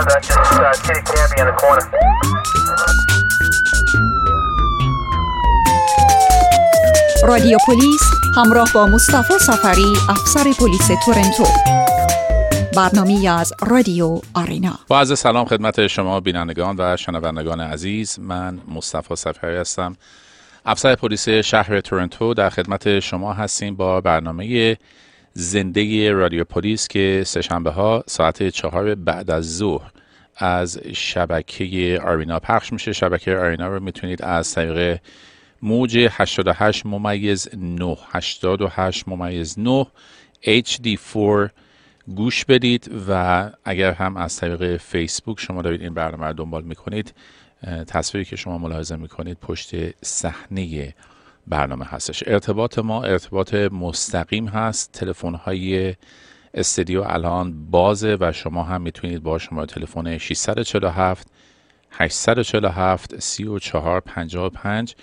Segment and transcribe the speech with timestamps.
[0.00, 0.20] further.
[0.20, 1.86] Just uh, kitty camping in the corner.
[7.22, 8.00] رادیو پلیس
[8.36, 11.44] همراه با مصطفی سفری افسر پلیس تورنتو
[12.76, 19.16] برنامه از رادیو آرینا با عرض سلام خدمت شما بینندگان و شنوندگان عزیز من مصطفی
[19.16, 19.96] سفری هستم
[20.66, 24.76] افسر پلیس شهر تورنتو در خدمت شما هستیم با برنامه
[25.40, 29.90] زنده رادیو پلیس که سهشنبه ها ساعت چهار بعد از ظهر
[30.36, 32.92] از شبکه آرینا پخش میشه.
[32.92, 35.00] شبکه آرینا رو می‌تونید از طریق
[35.62, 39.86] موج 88 ممیز 9 88 ممیز 9
[40.44, 41.50] HD4
[42.14, 47.14] گوش بدید و اگر هم از طریق فیسبوک شما دارید این برنامه رو دنبال می‌کنید
[47.86, 49.74] تصویری که شما ملاحظه می‌کنید پشت
[50.04, 50.94] صحنه
[51.50, 52.24] برنامه هستش.
[52.26, 54.92] ارتباط ما ارتباط مستقیم هست.
[54.92, 55.94] تلفن های
[56.54, 61.28] استدیو الان بازه و شما هم می‌تونید با شما تلفن 647
[61.90, 64.94] 847 3455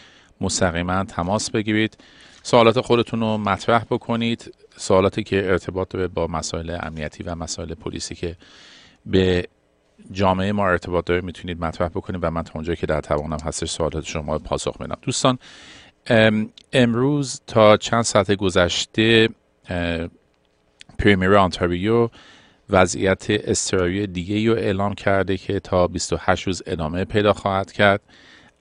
[0.41, 1.97] مستقیما تماس بگیرید.
[2.43, 4.53] سوالات خودتون رو مطرح بکنید.
[4.77, 8.35] سوالاتی که ارتباط با مسائل امنیتی و مسائل پلیسی که
[9.05, 9.47] به
[10.11, 13.69] جامعه ما ارتباط داره می‌تونید مطرح بکنید و من تا اونجایی که در توانم هستش
[13.69, 15.39] سوالات شما پاسخ بدم دوستان
[16.73, 19.29] امروز تا چند ساعت گذشته
[20.99, 22.09] پریمیر آنتاریو
[22.69, 28.01] وضعیت استراری دیگه رو اعلام کرده که تا 28 روز ادامه پیدا خواهد کرد.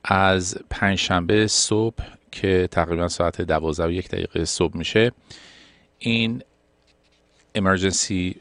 [0.05, 5.13] از پنجشنبه صبح که تقریبا ساعت 12 و یک دقیقه صبح میشه
[5.99, 6.43] این
[7.55, 8.37] امرجنسی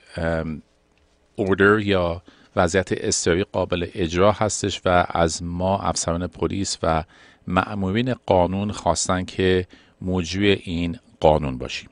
[1.36, 2.22] اوردر یا
[2.56, 7.04] وضعیت استراری قابل اجرا هستش و از ما افسران پلیس و
[7.48, 9.68] مأمورین قانون خواستن که
[10.02, 11.90] موجوی این قانون باشیم.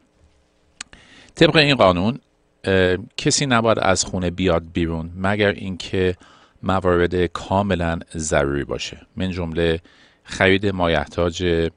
[1.35, 2.19] طبق این قانون
[3.17, 6.15] کسی نباید از خونه بیاد بیرون مگر اینکه
[6.63, 9.01] موارد کاملا ضروری باشه.
[9.15, 9.79] من جمله
[10.23, 11.69] خرید مایحتاج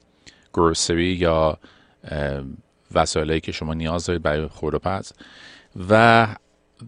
[0.53, 1.57] گروسری یا
[2.93, 5.11] وسایلی که شما نیاز دارید برای خورد و پز
[5.89, 6.27] و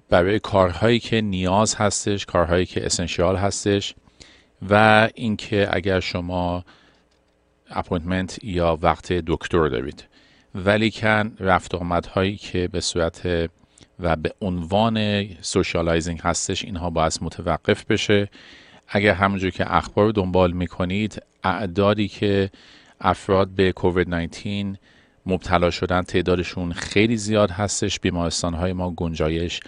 [0.10, 3.96] برای کارهایی که نیاز هستش کارهایی که اسنشیال هستش
[4.70, 6.66] و اینکه اگر شما
[7.70, 10.04] appointment یا وقت دکتر دارید.
[10.56, 11.76] ولی کن رفت
[12.14, 13.50] هایی که به صورت
[14.00, 18.30] و به عنوان socializing هستش اینها باید متوقف بشه.
[18.88, 22.50] اگر همونجور که اخبار رو دنبال می‌کنید اعدادی که
[23.02, 24.80] افراد به کووید 19
[25.26, 28.00] مبتلا شدن تعدادشون خیلی زیاد هستش.
[28.00, 29.60] بیمارستان های ما گنجایش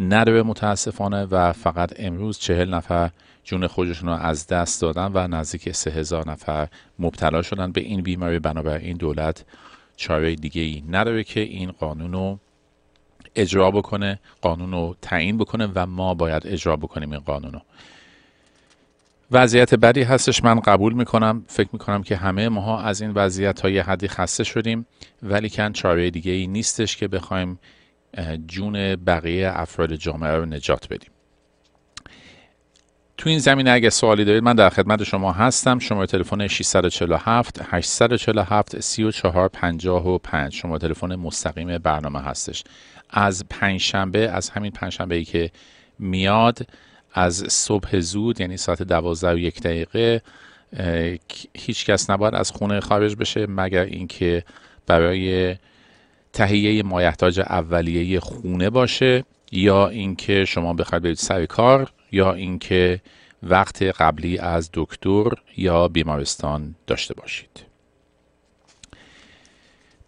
[0.00, 3.10] نداره متاسفانه و فقط امروز چهل نفر
[3.44, 6.68] جون خودشون رو از دست دادن و نزدیک سه هزار نفر
[6.98, 8.38] مبتلا شدن به این بیماری.
[8.38, 9.44] بنابراین دولت
[9.96, 12.38] چاره دیگه ای نداره که این قانون رو
[13.36, 17.60] اجرا بکنه قانون رو تعیین بکنه و ما باید اجرا بکنیم این قانون رو.
[19.32, 21.44] وضعیت بدی هستش من قبول می‌کنم.
[21.48, 24.86] فکر می‌کنم که همه ماها از این وضعیت های حدی خسته شدیم
[25.22, 27.58] ولی کن چاره دیگه ای نیستش که بخوایم
[28.46, 31.10] جون بقیه افراد جامعه رو نجات بدیم.
[33.18, 35.78] تو این زمینه اگه سوالی دارید من در خدمت شما هستم.
[35.78, 42.64] شما تلفن 647 847 3455 شما تلفن مستقیم برنامه هستش.
[43.10, 45.50] از پنجشنبه از همین پنجشنبه ای که
[45.98, 46.66] میاد
[47.14, 50.22] از صبح زود یعنی ساعت دوازده و یک دقیقه
[51.54, 54.44] هیچ کس نباید از خونه خارج بشه مگر اینکه
[54.86, 55.56] برای
[56.32, 63.00] تهیه مایحتاج اولیه خونه باشه یا اینکه شما بخواید برید سر کار یا اینکه
[63.42, 67.70] وقت قبلی از دکتر یا بیمارستان داشته باشید.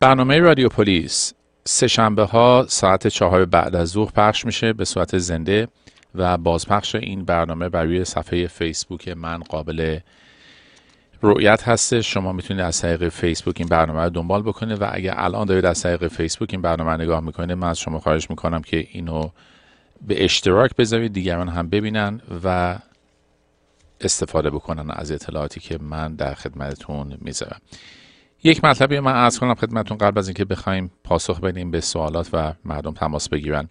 [0.01, 1.35] برنامه رادیو پلیس
[1.65, 5.69] سه شنبه ها ساعت چهار بعد از ظهر پخش میشه به صورت زنده
[6.15, 9.99] و بازپخش این برنامه بر روی صفحه فیسبوک من قابل
[11.23, 12.13] رؤیت هستش.
[12.15, 15.83] شما می‌تونید از طریق فیسبوک این برنامه رو دنبال بکنید و اگر الان دارید از
[15.83, 19.31] طریق فیسبوک این برنامه نگاه می‌کنید من از شما خواهش می‌کنم که اینو
[20.07, 22.79] به اشتراک بذارید دیگران هم ببینن و
[24.01, 27.61] استفاده بکنن از اطلاعاتی که من در خدمتتون می‌ذارم.
[28.45, 32.53] یک مطلبی من از کنم خدمتتون قبل از اینکه بخوایم پاسخ بدیم به سوالات و
[32.65, 33.69] مردم تماس بگیرن.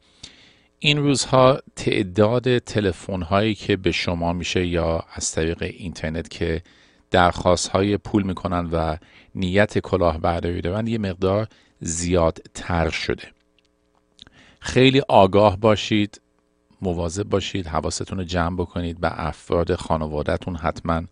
[0.79, 6.61] این روزها تعداد تلفن هایی که به شما میشه یا از طریق اینترنت که
[7.11, 8.97] درخواست های پول می‌کنن و
[9.35, 11.47] نیت کلاهبرداری دارن یه مقدار
[11.79, 13.23] زیاد تر شده.
[14.59, 16.21] خیلی آگاه باشید
[16.81, 21.03] مواظب باشید حواستون رو جمع بکنید به افراد خانوادهتون حتما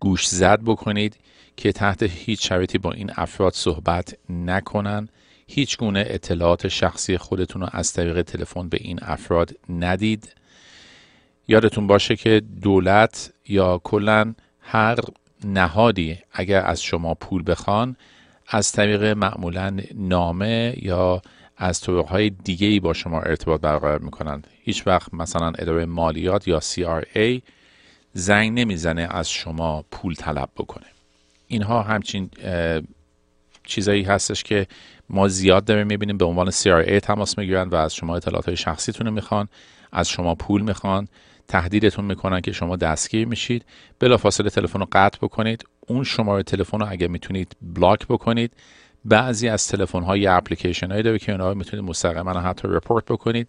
[0.00, 1.16] گوش زد بکنید
[1.56, 5.08] که تحت هیچ شرایطی با این افراد صحبت نکنن.
[5.46, 10.34] هیچ گونه اطلاعات شخصی خودتون رو از طریق تلفن به این افراد ندید.
[11.48, 14.34] یادتون باشه که دولت یا کلا
[14.70, 14.96] هر
[15.44, 17.96] نهادی اگر از شما پول بخوان
[18.48, 21.22] از طریق معمولا نامه یا
[21.56, 24.46] از طرقهای دیگه ای با شما ارتباط برقرار می‌کنند.
[24.62, 27.40] هیچ وقت مثلا اداره مالیات یا CRA
[28.12, 30.86] زنگ نمی‌زنه از شما پول طلب بکنه.
[31.46, 32.30] اینها همچین
[33.64, 34.66] چیزایی هستش که
[35.10, 36.18] ما زیاد داریم می‌بینیم.
[36.18, 39.48] به عنوان CRA تماس می‌گیرن و از شما اطلاعات های شخصیتون رو می‌خوان
[39.92, 41.08] از شما پول می‌خوان.
[41.48, 43.64] تهدیدتون می‌کنن که شما دستگیر میشید.
[43.98, 45.64] بلافاصله تلفن رو قطع بکنید.
[45.86, 48.52] اون شماره تلفن رو اگه می‌تونید بلاک بکنید.
[49.04, 53.48] بعضی از تلفن های اپلیکیشن هایی داره که اونها می‌تونید مستقیما حتی رپورت بکنید.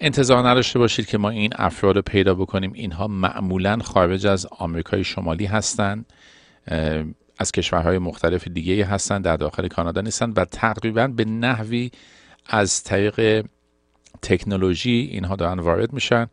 [0.00, 2.72] انتظار نداشته باشید که ما این افراد رو پیدا بکنیم.
[2.72, 6.12] اینها معمولا خارج از آمریکای شمالی هستند
[7.38, 11.90] از کشورهای مختلف دیگه هستند در داخل کانادا نیستند و تقریبا به نحوی
[12.46, 13.46] از طریق
[14.22, 16.26] تکنولوژی اینها دارن وارد میشن.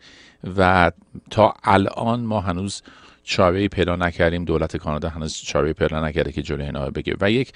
[0.57, 0.92] و
[1.30, 2.81] تا الان ما هنوز
[3.24, 4.45] چاره پیدا نکردیم.
[4.45, 7.18] دولت کانادا هنوز چاره پیدا نکرده که جلوی اینا بگیره.
[7.22, 7.54] و یک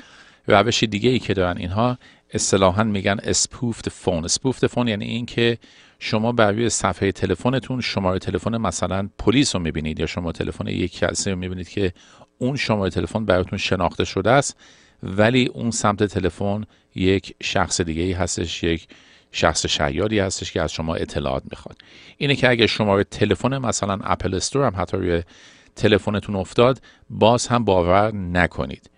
[0.48, 1.98] روش دیگه ای که دارن اینها
[2.34, 4.26] اصطلاحا میگن اسپوفت فون.
[4.26, 5.58] اسپوفت فون یعنی این که
[6.00, 10.98] شما بر روی صفحه تلفنتون شماره تلفن مثلا پلیس رو می‌بینید یا شما تلفن یک
[10.98, 11.94] کسی رو می‌بینید که
[12.38, 14.58] اون شماره تلفن براتون شناخته شده است
[15.04, 16.64] ولی اون سمت تلفن
[16.96, 18.88] یک شخص دیگه ای هستش یک
[19.32, 21.78] شخص شیادی هستش که از شما اطلاعات می‌خواد.
[22.18, 25.24] اینه که اگه شماره تلفن مثلا اپل استور هم حتی روی
[25.76, 28.90] تلفنتون افتاد باز هم باور نکنید.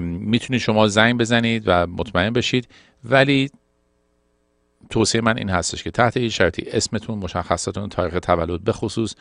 [0.00, 2.68] می‌تونید شما زنگ بزنید و مطمئن بشید
[3.04, 3.50] ولی
[4.90, 9.14] توصیه من این هستش که تحت این شرطی اسمتون مشخصاتون تاریخ تولد به خصوص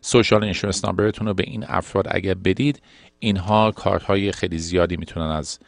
[0.00, 2.82] سوشال اینشورنس نامبرتون رو به این افراد اگر بدید
[3.18, 5.58] اینها کارهای خیلی زیادی می‌تونن از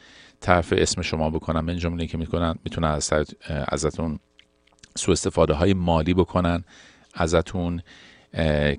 [0.40, 3.12] طرف اسم شما بکنن من جمله که می‌کنن می‌تونن از
[3.68, 4.18] ازتون
[4.96, 6.64] سو استفاده های مالی بکنن
[7.14, 7.82] ازتون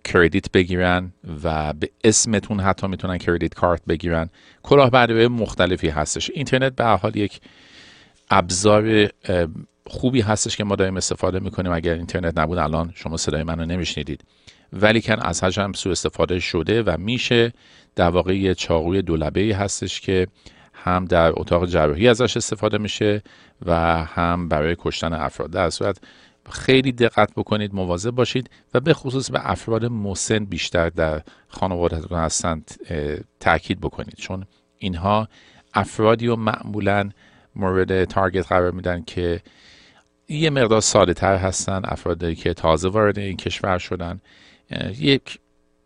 [0.03, 1.13] کردیت بگیرن
[1.43, 4.29] و به اسمتون حتی می‌تونن کردیت کارت بگیرن.
[4.63, 6.31] کلاهبرداری مختلفی هستش.
[6.33, 7.39] اینترنت به حال یک
[8.29, 9.09] ابزار
[9.87, 11.71] خوبی هستش که ما داریم استفاده می‌کنیم.
[11.71, 14.23] اگر اینترنت نبود الان شما صدای منو نمیشنیدید.
[14.73, 17.53] ولی کن از حجم سو استفاده شده و میشه
[17.95, 20.27] در واقع یه چاقوی دولبه هستش که
[20.83, 23.23] هم در اتاق جراحی ازش استفاده میشه
[23.65, 25.51] و هم برای کشتن افراد.
[25.51, 25.97] در صورت
[26.51, 32.71] خیلی دقت بکنید مواظب باشید و به خصوص به افراد مسن بیشتر در خانوادهتون هستند
[33.39, 34.15] تاکید بکنید.
[34.15, 34.45] چون
[34.77, 35.27] اینها
[35.73, 37.09] افرادی و معمولا
[37.55, 39.41] مورد تارگت قرار میدن که
[40.27, 44.21] یه مقدار ساده تر هستن افرادی که تازه وارد این کشور شدن.
[44.99, 45.39] یک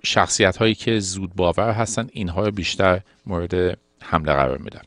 [0.04, 4.82] شخصیت هایی که زود باور هستن اینها رو بیشتر مورد حمله قرار میدن.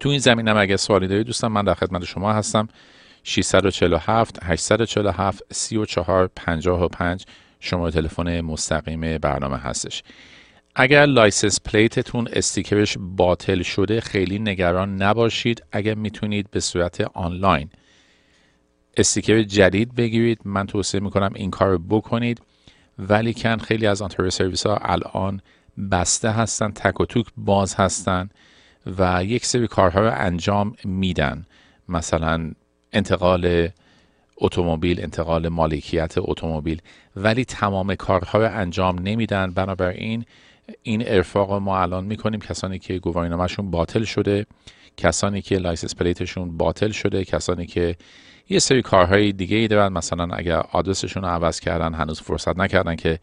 [0.00, 2.68] تو این زمین هم اگه سوالی دارید دوستان من در خدمت شما هستم.
[3.24, 7.24] 647 847 34 55
[7.60, 10.02] شماره تلفن مستقیم برنامه هستش.
[10.74, 15.62] اگر license plate تون sticker ش باطل شده خیلی نگران نباشید.
[15.72, 17.70] اگر می‌تونید به صورت آنلاین
[18.96, 22.40] استیکر جدید بگیرید من توصیه می‌کنم این کار بکنید.
[22.98, 25.40] ولی کن خیلی از آنتری سرویس ها الان
[25.90, 28.28] بسته هستن تک و توک باز هستن
[28.98, 31.46] و یک سری کارها رو انجام میدن.
[31.88, 32.52] مثلا
[32.92, 33.68] انتقال
[34.36, 36.82] اتومبیل انتقال مالکیت اتومبیل.
[37.16, 39.50] ولی تمام کارها رو انجام نمیدن.
[39.50, 40.24] بنابراین
[40.82, 42.40] این ارفاق ما الان می‌کنیم.
[42.40, 44.46] کسانی که گواهینامهشون باطل شده
[44.96, 47.96] کسانی که license plate شون باطل شده کسانی که
[48.48, 49.92] یه سری کارهای دیگه ای دارن.
[49.92, 53.18] مثلا اگر آدرسشون رو عوض کردن هنوز فرصت نکردن که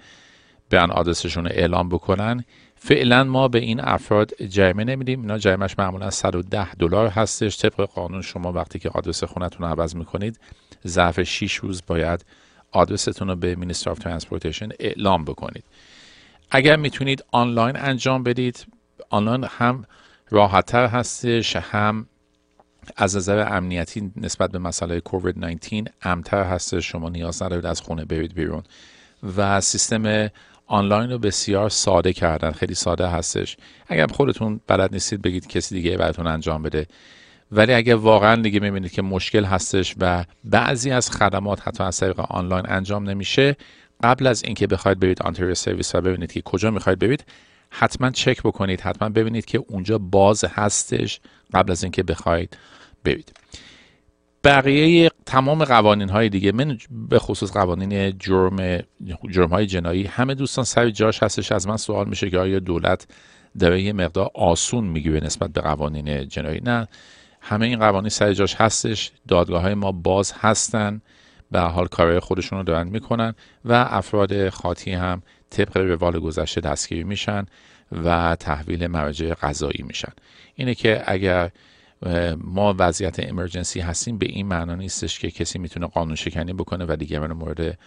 [0.69, 2.45] بیان آدرسشون رو اعلام بکنن.
[2.75, 5.21] فعلا ما به این افراد جریمه نمیدیم.
[5.21, 7.57] اینا جریمش معمولا 110 دلار هستش.
[7.57, 10.39] طبق قانون شما وقتی که آدرس خونتون رو عوض می‌کنید
[10.87, 12.25] ظرف 6 روز باید
[12.71, 15.63] آدرستون رو به Ministry of Transportation اعلام بکنید.
[16.51, 18.65] اگر می‌تونید آنلاین انجام بدید
[19.09, 19.85] آنلاین هم
[20.29, 22.07] راحتتر هستش هم
[22.95, 26.91] از نظر امنیتی نسبت به مسئله کووید 19 امتر هستش.
[26.91, 28.63] شما نیاز ندارید از خونه برید بیرون.
[29.37, 30.29] و سیستم
[30.67, 33.57] آنلاین رو بسیار ساده کردن خیلی ساده هستش.
[33.87, 36.87] اگر خودتون بلد نیستید بگید کسی دیگه براتون انجام بده.
[37.51, 42.19] ولی اگر واقعا دیگه می‌بینید که مشکل هستش و بعضی از خدمات حتی از طریق
[42.19, 43.55] آنلاین انجام نمیشه
[44.03, 47.25] قبل از اینکه بخواید برید آنتریو سرویس و ببینید که کجا می‌خواید برید
[47.69, 51.19] حتما چک بکنید حتما ببینید که اونجا باز هستش
[51.53, 52.57] قبل از اینکه بخواید
[53.03, 53.31] برید.
[54.45, 56.77] بقیه تمام قوانین های دیگه من
[57.09, 58.79] به خصوص قوانین جرم
[59.31, 61.51] جرم های جنایی همه دوستان سر جاش هستش.
[61.51, 63.07] از من سوال میشه که آیا دولت
[63.59, 66.87] داره یه مقدار آسون می‌گیره نسبت به قوانین جنایی؟ نه
[67.41, 69.11] همه این قوانین سر جاش هستش.
[69.27, 71.01] دادگاه های ما باز هستن.
[71.51, 73.33] به حال کارهای خودشون رو دارن می‌کنن
[73.65, 77.45] و افراد خاطی هم طبق روال گذشته دستگیری میشن
[78.03, 80.11] و تحویل مراجع قضایی میشن.
[80.55, 81.51] اینه که اگر
[82.37, 86.95] ما وضعیت امرجنسی هستیم به این معنا نیستش که کسی می‌تونه قانون شکنی بکنه و
[86.95, 87.79] دیگران مورد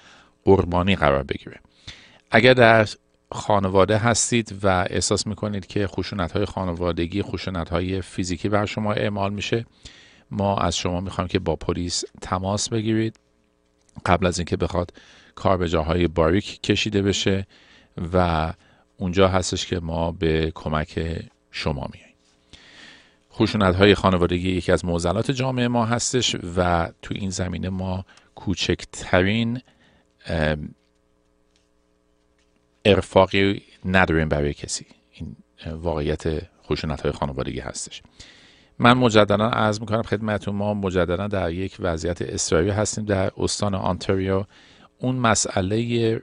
[0.45, 1.61] قربانی قرار بگیره.
[2.31, 2.89] اگر در
[3.33, 9.33] خانواده هستید و احساس می‌کنید که خشونت های خانوادگی خشونت های فیزیکی بر شما اعمال
[9.33, 9.67] میشه
[10.31, 13.17] ما از شما می‌خوایم که با پلیس تماس بگیرید.
[14.07, 14.93] قبل از اینکه بخواد
[15.35, 17.47] کار به جاهای باریک کشیده بشه
[18.13, 18.53] و
[18.97, 21.19] اونجا هستش که ما به کمک
[21.51, 22.08] شما میاییم
[23.39, 28.05] خشونت های خانوادگی یکی از معضلات جامعه ما هستش و تو این زمینه ما
[28.35, 29.61] کوچکترین
[32.85, 34.87] ارفاقی نداریم برای کسی.
[35.13, 35.37] این
[35.73, 36.23] واقعیت
[36.65, 38.03] خشونت های خانوادگی هستش.
[38.79, 44.45] من مجددا عرض می‌کنم خدمتتون ما مجددا در یک وضعیت اضطراری هستیم در استان آنتاریو
[44.99, 46.21] اون مسئله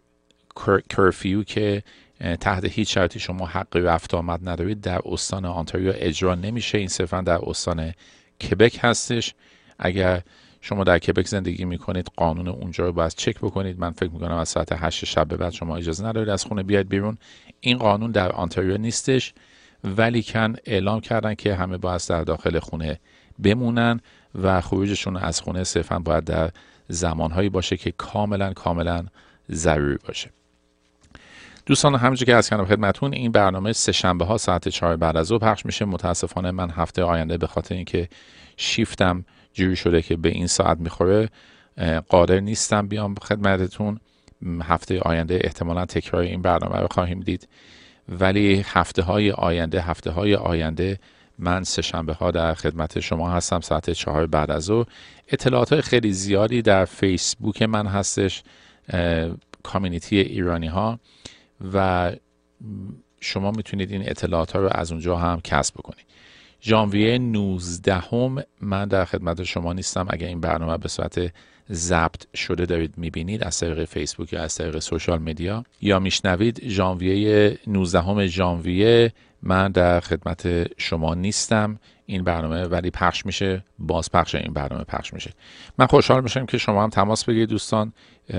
[0.89, 1.83] کرفیو که
[2.19, 4.81] تحت هیچ شرطی شما حق رفت آمد ندارید.
[4.81, 6.77] در استان آنتاریو اجرا نمیشه.
[6.77, 7.93] این صرفا در استان
[8.41, 9.33] کبک هستش.
[9.79, 10.21] اگر
[10.61, 13.79] شما در کبک زندگی می‌کنید قانون اونجا رو باید چک بکنید.
[13.79, 16.89] من فکر می‌کنم از ساعت 8 شب به بعد شما اجازه ندارید از خونه بیاید
[16.89, 17.17] بیرون.
[17.59, 19.33] این قانون در آنتاریو نیستش.
[19.83, 22.99] ولی کن اعلام کردن که همه باید در داخل خونه
[23.43, 23.99] بمونن
[24.35, 26.51] و خروجشون از خونه صرفا باید در
[26.87, 29.05] زمانهایی باشه که کاملا کاملا
[29.51, 30.29] ضروری باشه.
[31.65, 35.27] دوستان همونجور که از کردم خدمتون این برنامه سه شنبه ها ساعت چهار بعد از
[35.27, 35.85] ظهر پخش میشه.
[35.85, 38.09] متاسفانه من هفته آینده به خاطر اینکه
[38.57, 41.29] شیفتم جوری شده که به این ساعت می‌خوره
[42.09, 43.99] قادر نیستم بیام خدمتتون.
[44.61, 47.47] هفته آینده احتمالا تکرار این برنامه رو خواهیم دید.
[48.09, 50.99] ولی هفته های آینده هفته های آینده
[51.39, 54.85] من سه شنبه ها در خدمت شما هستم ساعت چهار بعد از ظهر.
[55.27, 58.43] اطلاعات های خیلی زیادی در فیسبوک من هستش
[59.63, 60.99] کامیونیتی ایرانی ها
[61.73, 62.11] و
[63.21, 66.05] شما می‌تونید این اطلاعات ها رو از اونجا هم کسب بکنید.
[66.61, 70.07] ژانویه 19 هم من در خدمت شما نیستم.
[70.09, 71.33] اگر این برنامه به صورت
[71.71, 77.59] ضبط شده دارید می‌بینید از طریق فیسبوک یا از طریق سوشال مدیا یا میشنوید ژانویه
[77.67, 81.79] 19 ژانویه من در خدمت شما نیستم.
[82.05, 85.33] این برنامه ولی پخش میشه باز پخش این برنامه پخش میشه.
[85.77, 87.93] من خوشحال میشم که شما هم تماس بگیرید دوستان.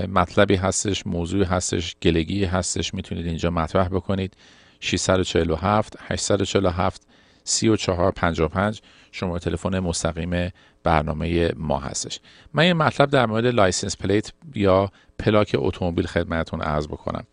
[0.09, 4.33] مطلبی هستش موضوعی هستش گلگی هستش می‌تونید اینجا مطرح بکنید.
[4.79, 7.07] 647 847
[7.43, 8.81] 3455
[9.11, 10.51] شما تلفن مستقیم
[10.83, 12.19] برنامه ما هستش.
[12.53, 17.23] من یه مطلب در مورد license plate یا پلاک اتومبیل خدمتتون عرض بکنم.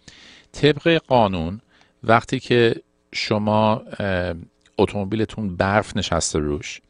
[0.53, 1.61] طبق قانون
[2.05, 2.75] وقتی که
[3.13, 3.83] شما
[4.79, 6.81] اتومبیلتون برف نشسته روش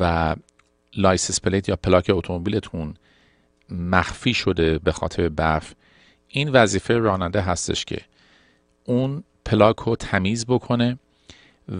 [0.00, 0.34] و
[0.96, 2.94] license plate یا پلاک اتومبیلتون
[3.70, 5.74] مخفی شده به خاطر برف
[6.28, 8.00] این وظیفه راننده هستش که
[8.84, 10.98] اون پلاک رو تمیز بکنه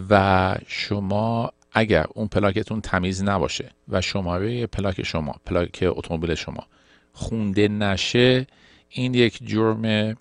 [0.09, 6.67] و شما اگر اون پلاکتون تمیز نباشه و شماره پلاک شما پلاک اتومبیل شما
[7.13, 8.47] خونده نشه
[8.89, 10.15] این یک جرم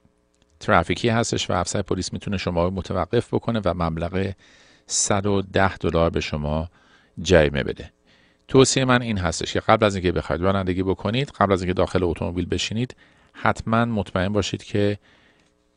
[0.60, 4.32] ترافیکی هستش و افسر پلیس می‌تونه شما رو متوقف بکنه و مبلغ
[4.90, 6.68] 110 دلار به شما
[7.22, 7.90] جریمه بده.
[8.48, 12.02] توصیه من این هستش که قبل از اینکه بخواید رانندگی بکنید قبل از اینکه داخل
[12.02, 12.96] اتومبیل بشینید
[13.32, 14.98] حتما مطمئن باشید که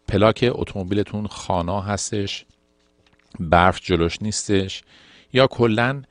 [0.07, 2.45] پلاک اتومبیلتون خانا هستش
[3.39, 4.83] برف جلوش نیستش
[5.33, 6.01] یا کلا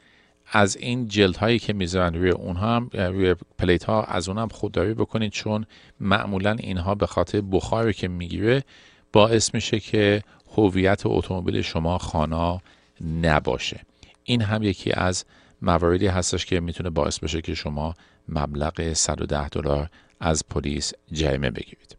[0.52, 4.48] از این جلد هایی که می‌ذارن روی اونها هم روی پلیت ها از اون هم
[4.48, 5.66] خودداری بکنید چون
[6.00, 8.64] معمولا اینها به خاطر بخاری که می‌گیره
[9.12, 10.22] باعث میشه که
[10.56, 12.60] هویت اتومبیل شما خانا
[13.22, 13.80] نباشه.
[14.24, 15.24] این هم یکی از
[15.62, 17.94] مواردی هستش که می‌تونه باعث بشه که شما
[18.28, 19.90] مبلغ 110 دلار
[20.20, 21.96] از پلیس جریمه بگیرید.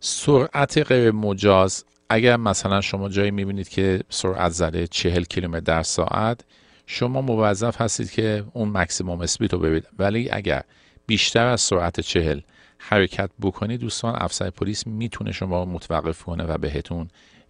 [0.00, 1.84] سرعت غیر مجاز.
[2.08, 6.40] اگر مثلا شما جایی می‌بینید که سرعت زده 40 کیلومتر در ساعت
[6.86, 9.86] شما موظف هستید که اون مکسیموم اسپید رو ببینید.
[9.98, 10.62] ولی اگر
[11.06, 12.40] بیشتر از سرعت 40
[12.78, 17.08] حرکت بکنید دوستان افسر پلیس می‌تونه شما متوقف کنه و بهتون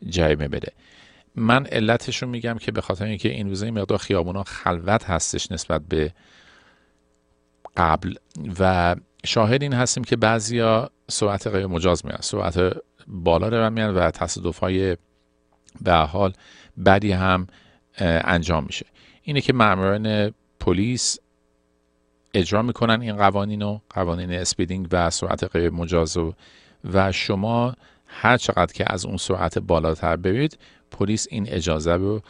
[0.08, 0.72] جریمه بده.
[1.34, 5.82] من علتش رو میگم که به خاطر اینکه این روزه مقدار خیابونا خلوت هستش نسبت
[5.88, 6.12] به
[7.76, 8.14] قبل
[8.58, 14.10] و شاهد این هستیم که بعضیا سرعت غیر مجاز میرن سرعت بالا دارن میان و
[14.10, 14.96] تصادف های
[15.80, 16.32] به حال
[16.86, 17.46] بدی هم
[17.98, 18.86] انجام میشه.
[19.22, 21.18] اینه که ماموران پلیس
[22.34, 26.16] اجرا می‌کنن این قوانین و قوانین اسپیدینگ و سرعت غیر مجاز
[26.92, 27.74] و شما
[28.06, 30.58] هر چقدر که از اون سرعت بالاتر برید
[30.90, 32.22] پلیس این اجازه رو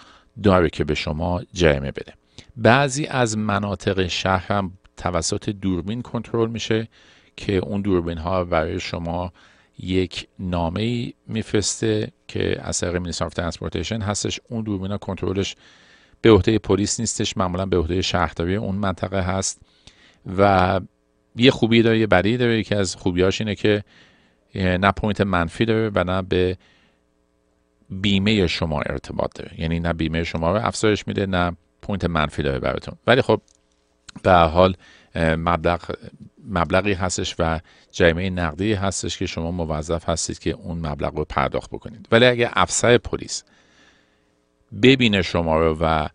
[0.42, 2.12] داره که به شما جریمه بده.
[2.56, 6.88] بعضی از مناطق شهر هم توسط دوربین کنترل میشه
[7.36, 9.32] که اون دوربین ها برای شما
[9.78, 14.40] یک نامه میفرسته که از طریق Ministry of Transportation هستش.
[14.48, 15.56] اون دوربین ها کنترلش
[16.20, 19.60] به عهده پلیس نیستش معمولا به عهده شهرداری اون منطقه هست.
[20.38, 20.80] و
[21.36, 22.58] یه خوبی داره یه بدی داره.
[22.58, 23.84] یکی از خوبیاش اینه که
[24.54, 26.56] نه point منفی داره و نه به
[27.90, 29.60] بیمه شما ارتباط داره.
[29.60, 32.94] یعنی نه بیمه شما رو افزایش میده نه point منفی داره براتون.
[33.06, 33.40] ولی خب
[34.22, 34.76] به حال
[35.16, 35.94] مبلغ
[36.48, 37.60] مبلغی هستش و
[37.92, 42.08] جریمه نقدی هستش که شما موظف هستید که اون مبلغ رو پرداخت بکنید.
[42.12, 43.44] ولی اگه افسر پلیس
[44.82, 46.08] ببینه شما رو و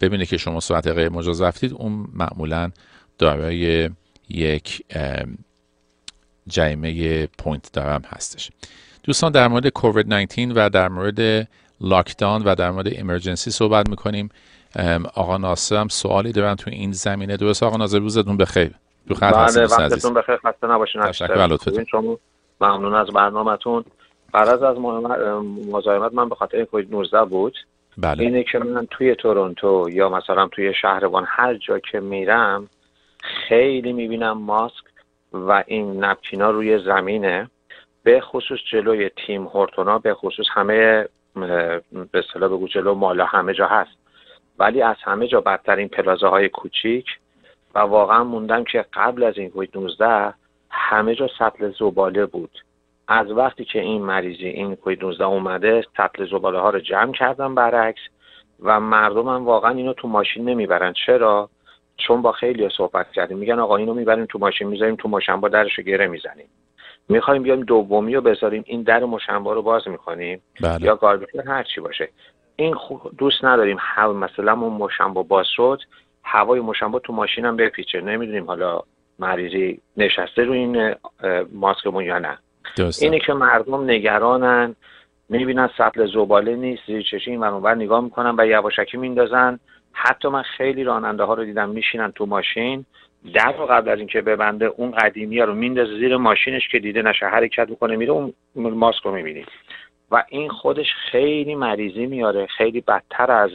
[0.00, 2.70] ببینه که شما سرعت غیر مجاز رفتید اون معمولا
[3.18, 3.90] دارای
[4.28, 4.82] یک
[6.46, 8.50] جریمه point دار هم هستش.
[9.02, 11.48] دوستان در مورد کووید 19 و در مورد
[11.80, 14.28] lockdown و در مورد emergency صحبت می‌کنیم.
[15.14, 18.70] آقا ناصر هم سوالی دارن تو این زمینه درست آقا ناصر روزتون بخیر.
[19.08, 22.18] تو خط بله وقتتون بخیر خسته نباشین تشکر شما
[22.60, 23.84] ممنون از برنامهتون.
[24.32, 24.76] قرض از
[25.72, 27.56] مزاحمت من به خاطر کووید 19 بود.
[27.98, 28.22] بله.
[28.22, 32.68] اینه که من توی تورنتو یا مثلا توی شهربان هر جا که میرم
[33.48, 34.84] خیلی می‌بینم ماسک
[35.32, 37.50] و این نپکینا روی زمینه.
[38.02, 41.82] به خصوص جلوی تیم هورتونا به خصوص همه به
[42.14, 43.90] اصطلاح بگو جلو مالا همه جا هست.
[44.58, 47.06] ولی از همه جا بدترین پلازه های کوچیک
[47.74, 50.34] و واقعا موندم که قبل از این کووید 19
[50.70, 52.50] همه جا سطل زباله بود.
[53.08, 57.54] از وقتی که این مریضی این کووید 19 اومده سطل زباله ها رو جمع کردم
[57.54, 58.00] برعکس
[58.60, 60.92] و مردم هم واقعا اینو تو ماشین نمی‌برن.
[60.92, 61.50] چرا؟
[61.96, 63.38] چون با خیلی صحبت کردیم.
[63.38, 66.46] میگن آقا اینو می‌بریم تو ماشین می‌ذاریم تو ماشین با درش گره می‌زنیم.
[67.10, 70.42] می‌خوایم بیایم دومی رو بذاریم این در مشنبا رو باز می‌کنیم.
[70.60, 70.82] بله.
[70.82, 72.08] یا گاربیتر هر چی باشه.
[72.56, 72.76] این
[73.18, 75.80] دوست نداریم هوا مثلا اون مشنبا باز شد
[76.24, 78.00] هوای مشنبا تو ماشینم بپیچه.
[78.00, 78.82] نمی‌دونیم حالا
[79.18, 80.94] مریضی نشسته رو این
[81.52, 82.38] ماسکمون یا نه.
[82.76, 83.06] درسته.
[83.06, 84.76] اینه که مردم نگرانن
[85.28, 89.58] می‌بینن سطل زباله نیست زیر چشی این ور نگاه می‌کنن و یواشکی میندازن.
[89.92, 92.86] حتی من خیلی راننده ها رو دیدم میشینن تو ماشین.
[93.34, 97.02] در رو قبل از اینکه ببنده اون قدیمی ها رو میندازه زیر ماشینش که دیده
[97.02, 99.48] نشه حرکت می‌کنه میره اون ماسک رو می‌بینید
[100.10, 103.50] و این خودش خیلی مریضی میاره خیلی بدتر از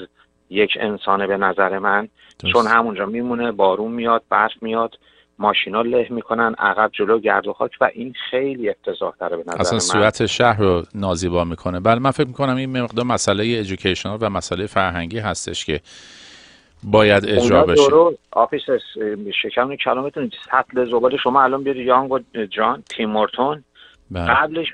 [0.50, 2.08] یک انسانه به نظر من
[2.52, 5.00] چون همونجا میمونه بارون میاد برف میاد
[5.40, 9.62] ماشینا له می‌کنن عقب جلو گرد و خاک و این خیلی افتضاح تره به نظر
[9.62, 11.80] اصلا صورت شهر رو نازیبا می‌کنه.
[11.80, 15.80] بله من فکر می‌کنم این مقدار مسئله ادویکیشنال و مسئله فرهنگی هستش که
[16.86, 17.82] باید اجرا بشه.
[18.32, 18.62] آفیس
[19.42, 22.20] شکم کلامتون سطل زباله شما الان بیاری یانگ و
[22.52, 23.64] جان تیم مورتون.
[24.12, 24.26] بله.
[24.26, 24.68] قبلش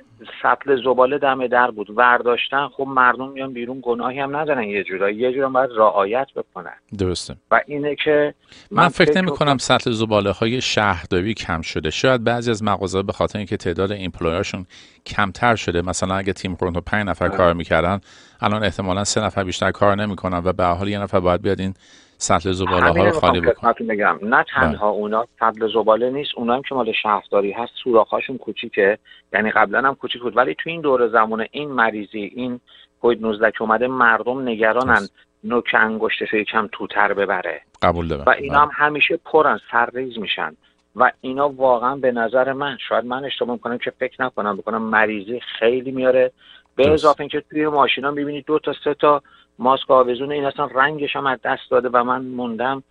[0.43, 1.89] سطل زباله دم در بود.
[1.89, 6.74] ورداشتن خب مردم میان بیرون گناهی هم ندارن یه جورایی یه جورا باید رعایت بکنن.
[6.97, 7.36] درسته.
[7.52, 8.34] و اینه که
[8.71, 11.89] من, من فکر نمی کنم سطل زباله های شهرداری کم شده.
[11.89, 14.65] شاید بعضی از مغازه به خاطر اینکه تعداد ایمپلویاشون
[15.06, 15.82] کمتر شده.
[15.82, 18.02] مثلا اگه تیم کرونتو 5 نفر کار می‌کردن
[18.41, 21.74] الان احتمالا سه نفر بیشتر کار نمی‌کنن و به حال یه نفر باید بیاد این
[22.22, 24.20] سطل زباله ها رو خالی بکنن بگم.
[24.22, 25.00] نه تنها بله.
[25.00, 28.98] اونا سطل زباله نیست اونا هم که مال شهرداری هست سوراخ‌هاشون کوچیکه.
[29.34, 30.38] یعنی قبلا هم کوچیک بود.
[30.38, 32.60] ولی تو این دور زمان این مریضی این
[33.02, 35.08] کووید 19 که اومده مردم نگرانن
[35.44, 37.62] نوک انگشتش یکم توتر ببره.
[37.82, 38.24] قبول دارم.
[38.28, 40.56] و اینا هم همیشه پرن سرریز میشن.
[40.96, 45.40] و اینا واقعا به نظر من شاید من اشتباه کنم که فکر نکنم بکنم مریضی
[45.60, 46.32] خیلی میاره.
[46.76, 49.22] به اضافه اینکه توی ماشینا می‌بینید دو تا سه تا
[49.62, 52.84] ماسک آویزون این اصلا رنگش هم از دست داده و من موندم.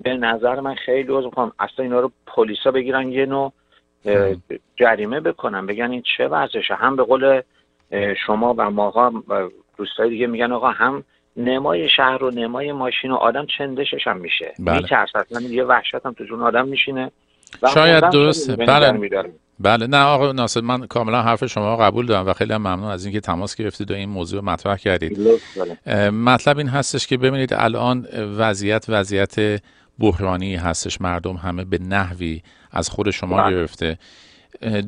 [0.00, 1.52] به نظر من خیلی عذر می‌خوام.
[1.58, 3.52] اصلا اینا رو پلیسا بگیرن یه نوع
[4.76, 5.66] جریمه بکنن.
[5.66, 7.40] بگن این چه وضعشه هم به قول
[8.26, 9.12] شما و ماها
[9.76, 11.04] دوستای دیگه میگن آقا هم
[11.36, 14.54] نمای شهر و نمای ماشین و آدم چندشش هم میشه.
[14.58, 14.76] بله.
[14.76, 17.10] میترس اصلا یه وحشت هم تو جون آدم میشینه.
[17.74, 18.56] شاید درسته.
[18.56, 19.32] بله.
[19.60, 23.04] بله نه آقا ناصر من کاملا حرف شما قبول دارم و خیلی هم ممنون از
[23.04, 25.18] اینکه تماس گرفتید و این موضوع مطرح کردید.
[26.12, 28.06] مطلب این هستش که ببینید الان
[28.38, 29.62] وضعیت وضعیت
[29.98, 31.00] بحرانی هستش.
[31.00, 33.56] مردم همه به نحوی از خود شما بله.
[33.56, 33.98] گرفته.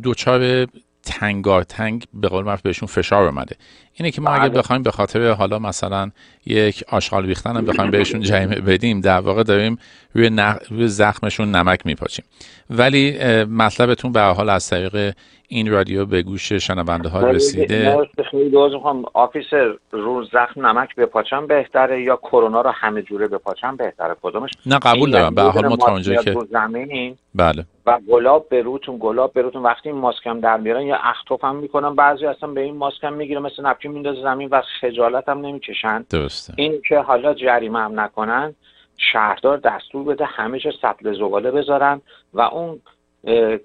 [0.03, 0.67] دوچار
[1.03, 3.57] تنگار تنگ به قول معروف بهشون فشار اومده.
[3.95, 4.59] اینه که ما اگه بله.
[4.59, 6.11] بخوایم به خاطر حالا مثلا
[6.47, 9.79] یک آشغال ریختن هم بخوایم بهشون جریمه بدیم در واقع داریم
[10.15, 10.31] روی,
[10.71, 12.25] روی زخمشون نمک میپاچیم
[12.71, 15.15] ولی مطلبتون به حال از طریق
[15.49, 18.09] این رادیو به گوش شنونده ها رسیده.
[18.31, 24.17] خیلی می‌خوام آفیسر رو زخم نمک بپاچم بهتره یا کرونا رو همه جوره بپاچم بهتره؟
[24.23, 25.35] کدومش؟ نه قبول دارم.
[25.35, 26.37] به حال ما تا اونجا که
[27.35, 27.65] بله.
[27.87, 31.57] و گلاب به روتون گلاب به روتون وقتی این ماسکم در میارن یا اختوف هم
[31.57, 36.05] می‌کنن بعضی اصلا به این ماسکم می‌گیره مثل نپکین میندازه زمین و خجالت هم نمی‌کشن.
[36.11, 36.53] درسته.
[36.57, 38.55] این که حالا جریمه هم نکنن
[38.99, 42.01] شهردار دستور بده همه جا سطل زباله بذارن
[42.35, 42.81] و اون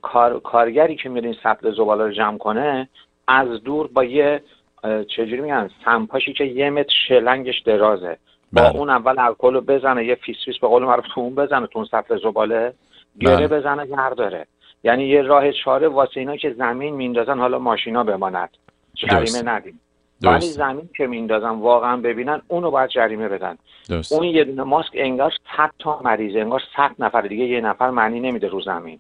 [0.02, 2.90] کار، کارگری که میره این سطل زباله رو جمع کنه
[3.28, 4.42] از دور با یه
[4.84, 8.18] چجوری میگن سمپاشی که یه متر شلنگش درازه
[8.54, 8.76] با بله.
[8.76, 11.80] اون اول الکل رو بزنه یه فیس فیس به قول معروف تو اون بزنه تو
[11.80, 12.74] اون سطل زباله
[13.20, 13.60] گره بله.
[13.60, 13.86] بزنه
[14.18, 14.46] داره
[14.84, 18.50] یعنی یه راه چاره واسه اینا که زمین میندازن حالا ماشینا بماند
[18.94, 19.42] جریمه.
[19.52, 19.80] ندیم
[20.24, 23.58] ولی زمین که میندازن واقعا ببینن اونو باید جریمه بدن.
[23.90, 27.90] درست اون یه دونه ماسک انگار 100 تا مریض انگار 100 نفر دیگه یه نفر
[27.90, 29.00] معنی نمیده رو زمین.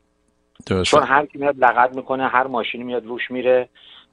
[0.65, 3.69] درست چون هر کی میاد لغت می‌کنه هر ماشینی میاد روش میره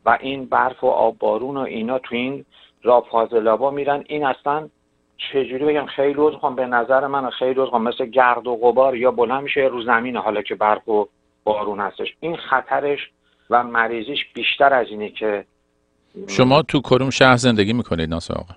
[0.07, 2.44] و این برف و آب بارون و اینا تو این
[2.83, 4.05] راه فاضلابا میرن.
[4.09, 4.68] این اصلا
[5.33, 9.42] چجوری بگم؟ خیلی روز به نظر من خیلی روز مثل گرد و غبار یا بلند
[9.42, 11.09] میشه رو زمین حالا که برف و
[11.44, 12.14] بارون هستش.
[12.20, 13.11] این خطرش
[13.51, 15.44] و مریضیش بیشتر از اینه که
[16.27, 18.55] شما تو کدوم شهر زندگی می‌کنید ناصر آقا؟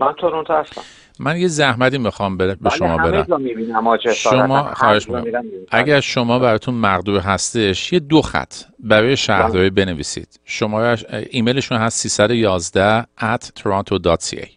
[0.00, 0.80] من تورنتو هستم.
[1.18, 4.46] من یه زحمتی می‌خوام به ولی شما جسارتا.
[4.46, 5.44] شما خواهش می‌کنم.
[5.70, 10.40] اگر شما براتون مقدور هستش یه دو خط برای شهرداری بنویسید.
[10.44, 10.96] شما
[11.30, 14.48] ایمیلشون هست 311 at toronto.ca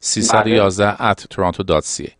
[0.00, 2.10] 311 at toronto.ca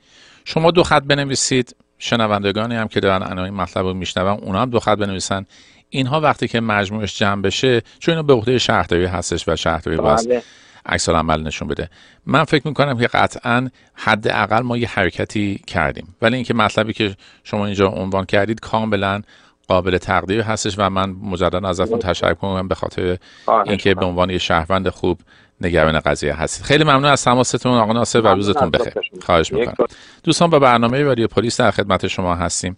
[0.45, 1.77] شما دو خط بنویسید.
[1.99, 5.47] شنوندگانی هم که دارن این مطلب رو میشنون اونا هم دو خط بنویسن.
[5.95, 10.29] اینها وقتی که مجموعش جمع بشه چون اینا به عهده شهرداری هستش و شهرداری باز
[10.29, 10.43] بله.
[10.87, 11.91] عکس عمل نشون بده.
[12.27, 16.15] من فکر می‌کنم که قطعا حداقل ما یه حرکتی کردیم.
[16.23, 19.23] ولی اینکه مطلبی که شما اینجا عنوان کردید کاملا
[19.69, 24.07] قابل تقدیر هستش و من مجددا ازتون تشکر کنم به خاطر خواهش اینکه به.
[24.07, 25.21] عنوان یه شهروند خوب
[25.61, 26.67] نگران قضیه هستید.
[26.67, 28.93] خیلی ممنون از تماستون آقا ناصر و روزتون بخیر.
[29.23, 29.87] خواهش یک می‌کنم.
[30.25, 32.77] دوستان با برنامه رادیو پلیس در خدمت شما هستیم.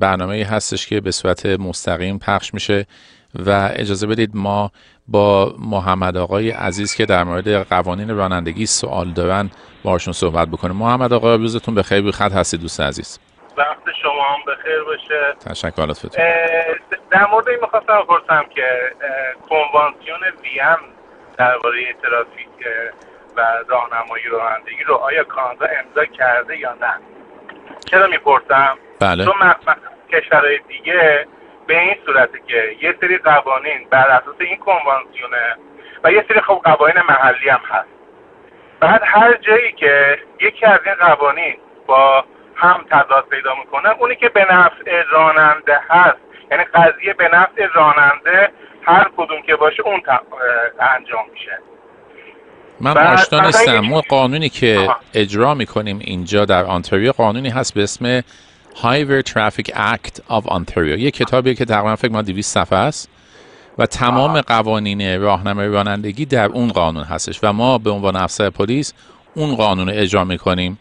[0.00, 2.86] برنامه هستش که به صورت مستقیم پخش میشه
[3.46, 4.70] و اجازه بدید ما
[5.08, 9.50] با محمد آقای عزیز که در مورد قوانین رانندگی سوال دارن
[9.82, 10.76] باشون صحبت بکنیم.
[10.76, 12.00] محمد آقا روزتون بخیر.
[12.00, 13.18] روی خط هستید دوست عزیز.
[13.56, 15.34] وقت شما هم بخیر باشه.
[15.40, 16.24] تشکر لطفتون
[17.10, 18.66] در مورد این می‌خواستم بپرسم که
[19.48, 20.78] کنوانسیون ویم
[21.38, 22.48] درباره ترافیک
[23.36, 26.94] و راهنمایی رانندگی رو آیا کانادا امضا کرده یا نه؟
[27.90, 29.24] چرا می‌پرسم؟ بله.
[29.24, 29.34] چون
[30.12, 31.26] کشورهای دیگه
[31.66, 35.56] به این صورته که یه سری قوانین بر اساس این کنوانسیونه
[36.04, 37.88] و یه سری خب قوانین محلی هم هست.
[38.80, 44.28] بعد هر جایی که یکی از این قوانین با هم تضاد پیدا می‌کنه اونی که
[44.28, 46.18] به نفع راننده هست
[46.50, 48.48] یعنی قضیه به نفع راننده
[48.82, 50.02] هر کدوم که باشه اون
[50.80, 51.58] انجام میشه.
[52.80, 53.80] من آشنا نیستم.
[53.80, 54.96] ما قانونی که آها.
[55.14, 58.22] اجرا می‌کنیم اینجا در آنتاریو قانونی هست به اسم
[58.74, 60.98] Highway Traffic Act of Ontario.
[60.98, 63.08] یه کتابیه که تقریبا فکر کنم 200 صفحه است
[63.78, 68.92] و تمام قوانین راهنمای رانندگی در اون قانون هستش و ما به عنوان افسر پلیس
[69.34, 70.78] اون قانون رو اجرا می‌کنیم.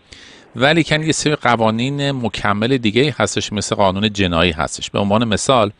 [0.56, 4.90] ولی کن یه سری قوانین مکمل دیگه هستش مثل قانون جنایی هستش.
[4.90, 5.72] به عنوان مثال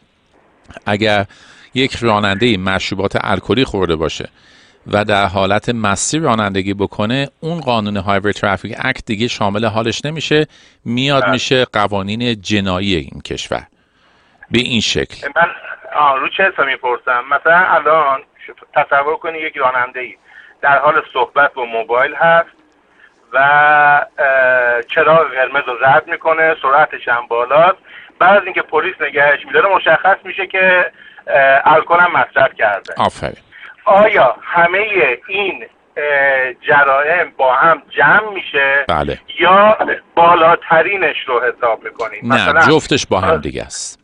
[0.86, 1.26] اگر
[1.74, 4.30] یک راننده مشروبات الکلی خورده باشه
[4.88, 10.48] و در حالت مسیر رانندگی بکنه اون قانون هایوی ترافیک اکت دیگه شامل حالش نمیشه.
[10.86, 13.64] میاد میشه قوانین جنایی این کشور.
[14.52, 15.28] به این شکل.
[15.36, 15.50] من
[16.20, 18.20] رو چه حساب می‌پرسم؟ مثلا الان
[18.76, 20.16] تصور کنی یک راننده ای
[20.62, 22.50] در حال صحبت با موبایل هست
[23.34, 24.06] و
[24.96, 27.78] چراغ قرمز رو رد می‌کنه سرعتش هم بالاست.
[28.20, 30.92] بعد از اینکه پلیس نگهش میداره مشخص میشه که
[31.66, 32.94] الکل هم مصرف کرده.
[32.98, 33.44] آفرین.
[33.86, 34.80] آیا همه
[35.28, 35.64] این
[36.68, 39.20] جرائم با هم جمع میشه؟ بله.
[39.40, 39.78] یا
[40.16, 44.00] بالاترینش رو حساب می‌کنید؟ نه جفتش با هم دیگه است.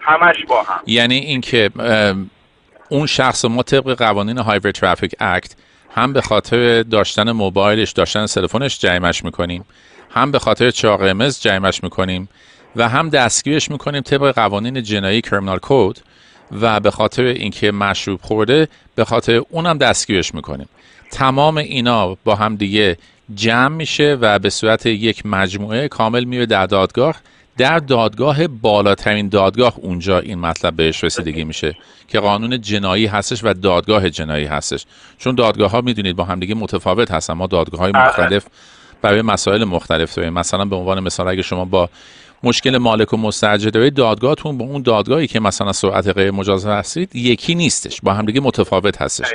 [0.00, 0.80] همش با هم.
[0.86, 1.70] یعنی اینکه
[2.88, 5.54] اون شخص ما طبق قوانین هایوی ترافیک اکت
[5.94, 9.64] هم به خاطر داشتن موبایلش داشتن تلفنش جریمش می‌کنیم.
[10.10, 12.28] هم به خاطر چراغ قرمز جریمش می‌کنیم.
[12.76, 15.98] و هم دستگیرش می‌کنیم طبق قوانین جنایی کرمینال کود
[16.52, 20.68] و به خاطر اینکه مشروب خورده به خاطر اونم دستگیرش می‌کنیم.
[21.10, 22.96] تمام اینا با هم دیگه
[23.34, 27.16] جمع میشه و به صورت یک مجموعه کامل میره در دادگاه.
[27.56, 31.76] در دادگاه بالاترین دادگاه اونجا این مطلب بهش رسیدگی میشه
[32.08, 34.86] که قانون جنایی هستش و دادگاه جنایی هستش.
[35.18, 37.34] چون دادگاه ها می‌دونید با همدیگه متفاوت هستن.
[37.34, 38.46] ما دادگاه های مختلف
[39.02, 40.32] برای مسائل مختلف داریم.
[40.32, 41.88] مثلا به عنوان مثال اگه شما با
[42.42, 43.30] مشکل مالک و
[43.72, 48.00] دارید دادگاهتون با اون دادگاهی که مثلا سرعت غیر مجاز هستید یکی نیستش.
[48.02, 49.26] با همدیگه متفاوت هستش.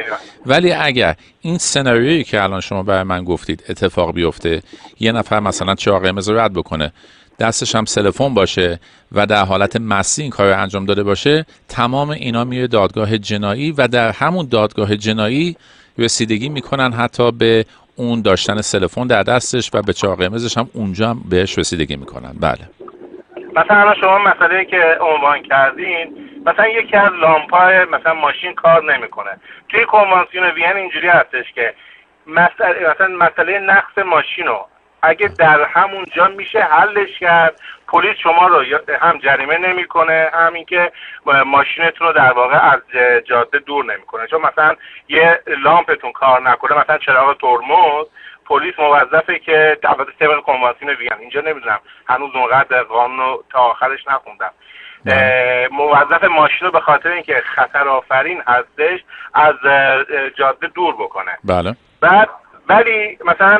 [0.45, 4.61] ولی اگر این سناریویی که الان شما برای من گفتید اتفاق بیفته
[4.99, 6.93] یه نفر مثلا چراغ قرمز رو رد بکنه
[7.39, 8.79] دستش هم تلفن باشه
[9.11, 13.71] و در حالت مسی این کار رو انجام داده باشه تمام اینا میره دادگاه جنایی
[13.71, 15.55] و در همون دادگاه جنایی
[15.97, 21.09] رسیدگی می‌کنن حتی به اون داشتن سلفون در دستش و به چراغ قرمزش هم اونجا
[21.09, 22.35] هم بهش رسیدگی می‌کنن.
[22.39, 22.69] بله.
[23.55, 29.39] مثلا شما مسئله که عنوان کردین مثلا یکی از لامپای مثلا ماشین کار نمی‌کنه.
[29.69, 31.73] توی کنوانسیون وین اینجوری هستش که
[32.27, 34.67] مسئله مثلا مسئله نقص ماشین رو
[35.01, 37.59] اگه در همونجا میشه حلش کرد.
[37.87, 38.63] پلیس شما رو
[39.01, 40.91] هم جریمه نمی‌کنه هم اینکه
[41.45, 42.81] ماشینتون رو در واقع از
[43.25, 44.27] جاده دور نمی‌کنه.
[44.27, 44.75] چون مثلا
[45.09, 48.07] یه لامپتون کار نکنه مثلا چراغ ترمز
[48.45, 51.79] پلیس موظفه که البته طبق کنوانسیون وین اینجا نمی‌دونم.
[52.07, 54.51] هنوز اونقدر قانون رو تا آخرش نخوندم.
[55.71, 58.99] موظف ماشین رو به خاطر اینکه خطر آفرین هستش
[59.33, 59.55] از
[60.35, 61.37] جاده دور بکنه.
[61.43, 61.75] بله.
[62.01, 62.29] بعد
[62.69, 63.59] ولی مثلا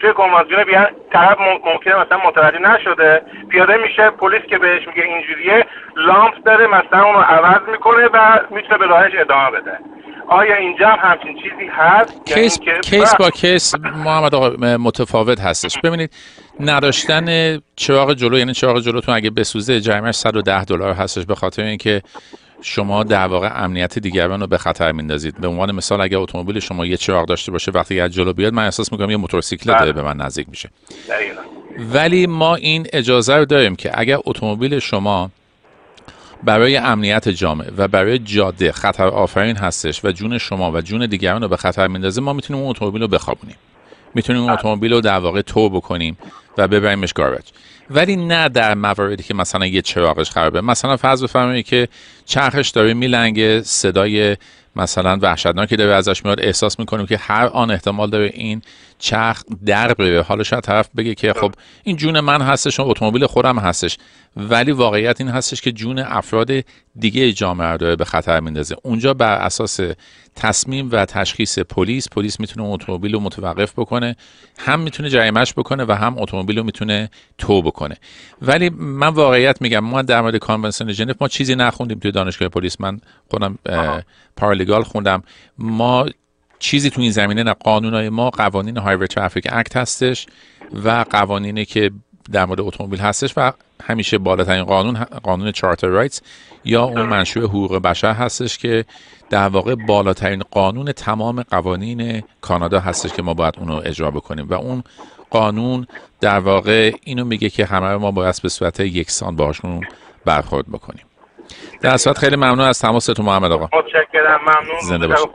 [0.00, 3.22] توی کنوانسیون بیان طرف ممکنه مثلا متوجه نشده.
[3.48, 5.66] پیاده میشه پلیس که بهش میگه اینجوریه
[5.96, 9.78] لامپ داره مثلا اونو عوض می‌کنه و می‌تونه به راهش ادامه بده.
[10.30, 15.78] آیا اینجا هم همچین چیزی هست؟ case, case با case محمد آقا متفاوت هستش.
[15.78, 16.12] ببینید
[16.60, 22.02] نداشتن چراغ جلو یعنی چراغ جلوتون اگه بسوزه جریمش 110 دلار هستش به خاطر اینکه
[22.62, 25.40] شما در واقع امنیت دیگران رو به خطر میندازید.
[25.40, 28.64] به عنوان مثال اگر اتومبیل شما یه چراغ داشته باشه وقتی از جلو بیاد من
[28.64, 30.70] احساس می‌کنم یه موتورسیکلت داره به من نزدیک میشه.
[31.78, 35.30] ولی ما این اجازه رو داریم که اگر اتومبیل شما
[36.44, 41.42] برای امنیت جامعه و برای جاده خطر آفرین هستش و جون شما و جون دیگران
[41.42, 43.56] رو به خطر میندازه ما می‌تونیم اون اتومبیل رو بخوابونیم.
[44.14, 46.18] می‌تونیم اون اتومبیل رو در واقع تو بکنیم
[46.58, 47.48] و ببریمش گاربج
[47.90, 50.60] ولی نه در مواردی که مثلا یه چراغش خرابه.
[50.60, 51.88] مثلا فرض بفرمایید که
[52.24, 54.36] چرخش داره میلنگه صدای
[54.76, 58.62] مثلا وحشتناکی داره ازش میاد احساس می‌کنیم که هر آن احتمال داره این
[59.00, 60.22] چرخ در بره.
[60.22, 61.52] حالا شاید طرف بگه که خب
[61.84, 63.98] این جون من هستش و اتومبیل خودم هستش.
[64.36, 66.50] ولی واقعیت این هستش که جون افراد
[66.96, 68.76] دیگه جامعه رو داره به خطر میندازه.
[68.82, 69.80] اونجا بر اساس
[70.36, 74.16] تصمیم و تشخیص پلیس پلیس می‌تونه اتومبیل رو متوقف بکنه
[74.58, 77.96] هم می‌تونه جریمش بکنه و هم اتومبیل رو می‌تونه تو بکنه.
[78.42, 82.80] ولی من واقعیت میگم ما در مورد کانونسیون ژنو ما چیزی نخوندیم توی دانشگاه پلیس.
[82.80, 83.58] من خودم
[84.36, 85.22] پارلیگال خوندم.
[85.58, 86.06] ما
[86.60, 90.26] چیزی تو این زمینه نه قانونای ما قوانین هایوی ترافیک اکت هستش
[90.84, 91.90] و قوانینی که
[92.32, 96.20] در مورد اتومبیل هستش و همیشه بالاترین قانون قانون چارتر رایتس
[96.64, 98.84] یا اون منشور حقوق بشر هستش که
[99.30, 104.48] در واقع بالاترین قانون تمام قوانین کانادا هستش که ما باید اونو اجرا بکنیم.
[104.48, 104.82] و اون
[105.30, 105.86] قانون
[106.20, 109.80] در واقع اینو میگه که همه ما باید به صورت یکسان باشون
[110.24, 111.04] برخورد بکنیم.
[111.80, 113.64] در صورت خیلی ممنون از تماستون محمد آقا.
[113.78, 114.80] متشکرم ممنون.
[114.82, 115.28] زنده باشید.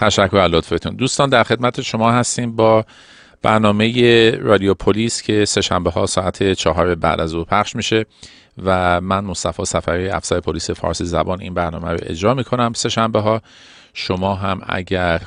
[0.00, 0.96] تشکر از لطفتون.
[0.96, 2.84] دوستان در خدمت شما هستیم با
[3.42, 8.06] برنامه رادیو پلیس که سه شنبه ها ساعت چهار بعد از او پخش میشه
[8.64, 13.20] و من مصطفی سفری افسر پلیس فارسی زبان این برنامه رو اجرا می‌کنم سه شنبه
[13.20, 13.42] ها.
[13.94, 15.20] شما هم اگر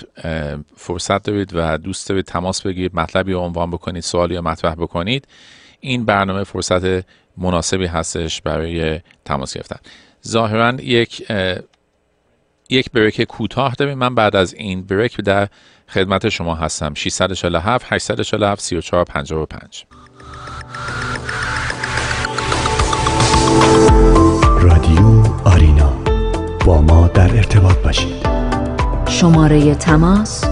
[0.76, 5.28] فرصت دارید و دوست دارید تماس بگیرید مطلبی رو عنوان بکنید سوالی رو مطرح بکنید
[5.80, 7.06] این برنامه فرصت
[7.38, 9.78] مناسبی هستش برای تماس گرفتن.
[10.28, 11.32] ظاهرا یک
[12.70, 13.98] یک بریک کوتاه داریم.
[13.98, 15.48] من بعد از این بریک در
[15.90, 16.94] خدمت شما هستم.
[16.94, 19.86] 647 847 3455
[24.62, 25.94] رادیو آرینا.
[26.66, 28.24] با ما در ارتباط باشید.
[29.10, 30.44] شماره تماس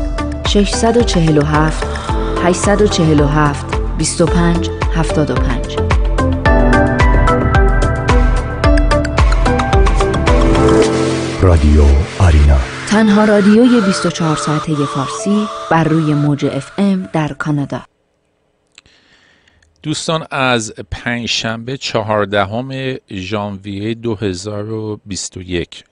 [0.47, 1.83] 647
[2.43, 3.65] 847
[3.97, 5.80] 25 75
[11.41, 11.83] رادیو
[12.19, 12.57] آرینا.
[12.87, 17.81] تنها رادیوی 24 ساعته فارسی بر روی موج اف ام در کانادا.
[19.83, 25.83] دوستان از پنجشنبه چهاردهم ژانویه 2021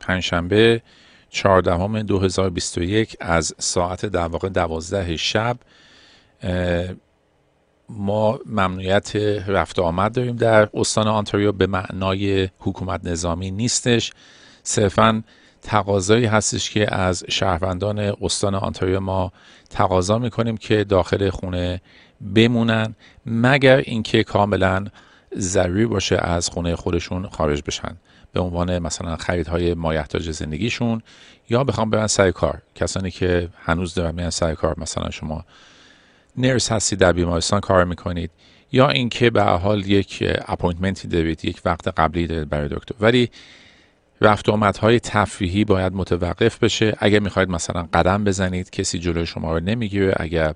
[0.00, 0.82] پنجشنبه
[1.30, 5.56] چهاردهم 2021 از ساعت در واقع دوازده شب
[7.88, 11.52] ما ممنوعیت رفت آمد داریم در استان آنتاریو.
[11.52, 14.12] به معنای حکومت نظامی نیستش.
[14.62, 15.22] صرفا
[15.62, 19.32] تقاضایی هستش که از شهروندان استان آنتاریو ما
[19.70, 21.80] تقاضا می‌کنیم که داخل خونه
[22.34, 22.94] بمونن
[23.26, 24.84] مگر اینکه کاملا
[25.38, 27.96] ضروری باشه از خونه خودشون خارج بشن.
[28.32, 31.02] به عنوان مثلا خریدهای مایحتاج زندگیشون
[31.50, 32.62] یا بخوام برن سر کار.
[32.74, 35.44] کسانی که هنوز دارن میرن سر کار مثلا شما
[36.36, 38.30] نرس هستی در بیمارستان کار می‌کنید
[38.72, 42.94] یا اینکه به حال یک اپوینتمنتی دارید یک وقت قبلی دارید برای دکتر.
[43.00, 43.30] ولی
[44.22, 46.96] رفت های تفریحی باید متوقف بشه.
[46.98, 50.14] اگر می‌خواید مثلا قدم بزنید کسی جلوی شما رو نمی‌گیره.
[50.16, 50.54] اگر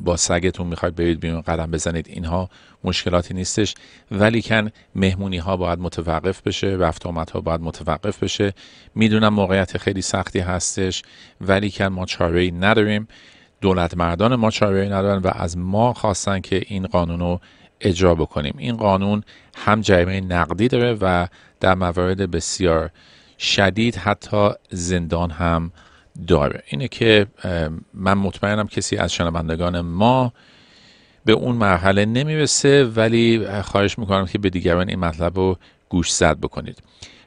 [0.00, 2.50] با سگتون می‌خواید برید بیرون قدم بزنید اینها
[2.84, 3.74] مشکلاتی نیستش.
[4.10, 8.52] ولی کن مهمونی ها باید متوقف بشه رفت ها باید متوقف بشه.
[8.94, 11.02] می‌دونم موقعیت خیلی سختی هستش
[11.40, 13.08] ولی کن ما چاره ای نداریم.
[13.60, 17.40] دولت مردان ما چاره ندارن و از ما خواستن که این قانون رو
[17.82, 18.54] اجرا بکنیم.
[18.58, 19.22] این قانون
[19.56, 21.26] هم جریمه نقدی داره و
[21.60, 22.90] در موارد بسیار
[23.38, 25.72] شدید حتی زندان هم
[26.26, 26.62] داره.
[26.66, 27.26] اینه که
[27.94, 30.32] من مطمئنم کسی از شنوندگان ما
[31.24, 36.38] به اون مرحله نمی‌رسه ولی خواهش می‌کنم که به دیگران این مطلب رو گوش زد
[36.38, 36.78] بکنید.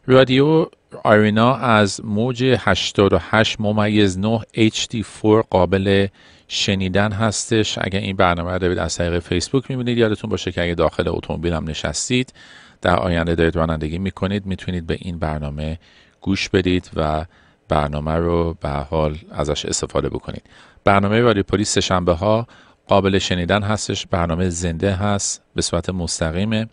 [0.07, 0.65] رادیو
[1.03, 6.07] آرینا از موج 88 ممیز 9 HD4 قابل
[6.47, 7.77] شنیدن هستش.
[7.81, 11.53] اگر این برنامه رو دارید از طریق فیسبوک می‌بینید یادتون باشه که اگر داخل اتومبیل
[11.53, 12.33] هم نشستید
[12.81, 15.79] در آینده دارید رانندگی می‌کنید می‌تونید به این برنامه
[16.21, 17.25] گوش بدید و
[17.69, 20.43] برنامه رو به حال ازش استفاده بکنید.
[20.83, 22.47] برنامه رادیو پلیس شنبه ها
[22.87, 26.67] قابل شنیدن هستش برنامه زنده هست به صورت مستقیمه.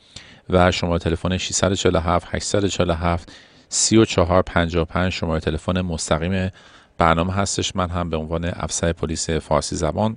[0.52, 3.32] و شماره تلفن 647 847
[3.68, 6.50] 3455 شماره تلفن مستقیم
[6.98, 7.76] برنامه هستش.
[7.76, 10.16] من هم به عنوان افسر پلیس فارسی زبان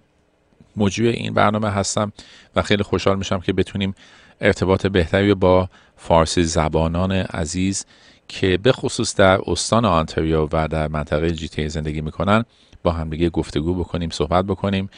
[0.77, 2.11] مجری این برنامه هستم
[2.55, 3.95] و خیلی خوشحال میشم که بتونیم
[4.41, 7.85] ارتباط بهتری با فارسی زبانان عزیز
[8.27, 12.45] که به خصوص در استان آنتریو و در منطقه جی زندگی می‌کنن
[12.83, 14.89] با همدیگه گفتگو بکنیم صحبت بکنیم.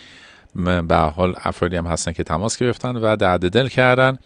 [0.87, 4.17] به حال افرادی هم هستن که تماس گرفتن و درد دل کردن.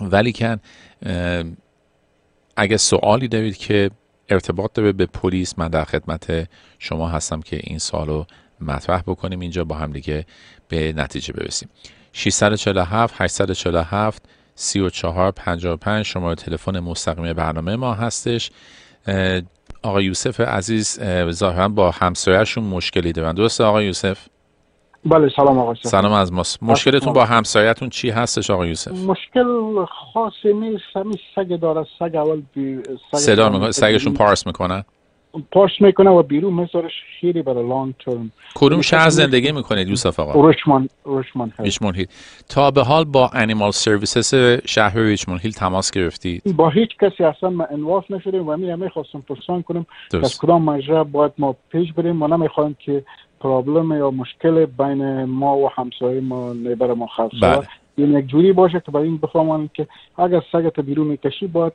[0.00, 0.60] ولی کن
[2.56, 3.90] اگه سوالی دارید که
[4.28, 8.24] ارتباط داره به پلیس من در خدمت شما هستم که این سالو
[8.60, 10.26] مطرح بکنیم اینجا با هم دیگه
[10.68, 11.68] به نتیجه برسیم.
[12.12, 14.22] 647 847
[14.54, 18.50] 34 55 شماره تلفن مستقیم برنامه ما هستش.
[19.82, 23.34] آقای یوسف عزیز ظاهرا با همسایه‌شون مشکلی دارن.
[23.34, 24.18] درسته آقای یوسف؟
[25.06, 26.62] بله سلام آقای سلام از ماست.
[26.62, 31.86] مشکلتون با همسایتون چی هستش آقای یوسف؟ مشکل خاصی نیست همین سگ داره.
[31.98, 32.82] سگ اول بی...
[33.12, 33.70] سگ صدا می‌کنه.
[33.70, 34.84] سگشون پارس می‌کنن؟
[35.52, 40.48] پارس می‌کنه و بیرون میذارش خیلی برای لانگ ترم کدوم شهر زندگی می‌کنید یوسف آقا؟
[40.48, 40.90] ریچموند
[41.58, 42.06] ریچموند هیل
[42.48, 44.34] تا به حال با انیمال سرویسز
[44.66, 49.24] شهر ریچموند هیل تماس گرفتید؟ با هیچ کسی اصلا ما انواف نشدیم و همه خواستم
[49.28, 49.86] پرسان کنم.
[50.22, 53.04] از کدام مجرا باید ما پیش بریم؟ ما نمی‌خوایم که
[53.46, 57.68] پرابلم یا مشکل بین ما و همسایه ما نیبر ما خلق بله.
[57.96, 59.86] این یک جوری باشه که برای این بفهمن که
[60.18, 61.72] اگر سگت بیرون می‌کشی باید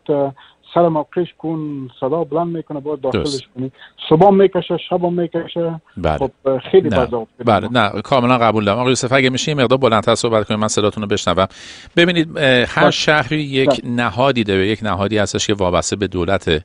[0.74, 3.72] سر موقعش کن صدا بلند می‌کنه باید داخلش کنی.
[4.10, 5.82] صبح می‌کشه شب می‌کشه.
[5.98, 6.18] بله.
[6.18, 7.68] خب خیلی بزا بله.
[7.72, 8.78] نه کاملا قبول دارم.
[8.78, 11.48] آقای یوسف اگه میشه یه مقدار بلندتر صحبت کنیم من صداتون رو بشنوم.
[11.96, 12.92] ببینید هر بله.
[12.92, 13.82] شهری یک.
[13.84, 16.64] نهادی داره یک نهادی هستش که وابسته به دولت.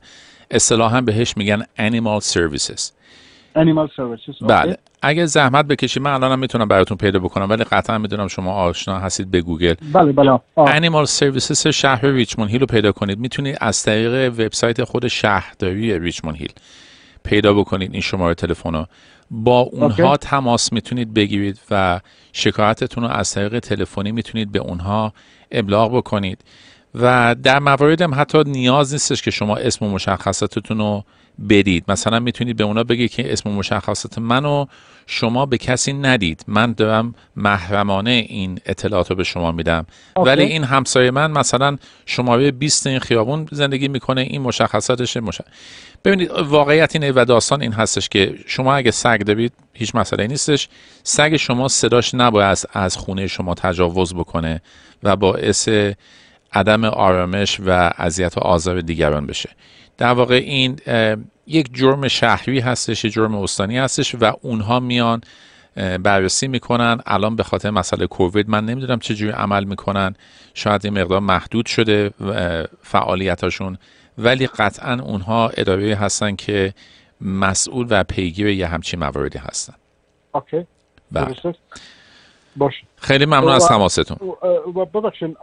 [0.51, 2.91] اصطلاحا بهش میگن animal services.
[3.57, 4.77] Animal Services بله.
[5.01, 9.31] اگه زحمت بکشید من الانم می‌تونم براتون پیدا بکنم ولی قطعا می‌دونم شما آشنا هستید
[9.31, 9.73] به گوگل.
[9.93, 10.39] بله بله.
[10.57, 13.19] انیمال سرویسز شهر ریچموند هیل رو پیدا کنید.
[13.19, 16.51] می‌تونید از طریق وبسایت خود شهرداری ریچموند هیل
[17.23, 18.85] پیدا بکنید این شماره تلفن رو.
[19.31, 21.99] با اونها تماس می‌تونید بگیرید و
[22.33, 25.13] شکایتتون رو از طریق تلفنی می‌تونید به اونها
[25.51, 26.41] ابلاغ بکنید.
[26.95, 31.03] و در موارد هم حتی نیاز نیستش که شما اسم و مشخصاتتون رو
[31.49, 31.83] بدید.
[31.87, 34.65] مثلا می‌تونید به اونا بگید که اسم مشخصات منو
[35.07, 36.43] شما به کسی ندید.
[36.47, 39.85] من دارم محرمانه این اطلاعات رو به شما میدم.
[40.15, 44.21] ولی این همسایه من مثلا شماره 20 این خیابون زندگی می‌کنه.
[44.21, 45.41] این مشخصاتش مش...
[46.05, 50.69] ببینید واقعیت اینه و داستان این هستش که شما اگه سگ دارید هیچ مسئله نیستش.
[51.03, 54.61] سگ شما صداش نباید از خونه شما تجاوز بکنه
[55.03, 55.69] و باعث
[56.53, 59.49] عدم آرامش و اذیت و آزار دیگران بشه.
[59.97, 60.79] در واقع این
[61.47, 65.21] یک جرم شهری هستش یک جرم استانی هستش و اونها میان
[66.03, 66.97] بررسی می‌کنن.
[67.05, 70.15] الان به خاطر مسئله کووید من نمی‌دونم چجوری عمل می‌کنن.
[70.53, 72.11] شاید این مقدار محدود شده
[72.81, 73.77] فعالیتاشون.
[74.17, 76.73] ولی قطعا اونها اداره هستن که
[77.21, 79.73] مسئول و پیگیر یه همچین مواردی هستن.
[80.31, 80.65] اوکی.
[81.11, 81.35] بله.
[82.55, 84.17] باش خیلی ممنون از تماستون.
[84.93, 85.37] ببخشید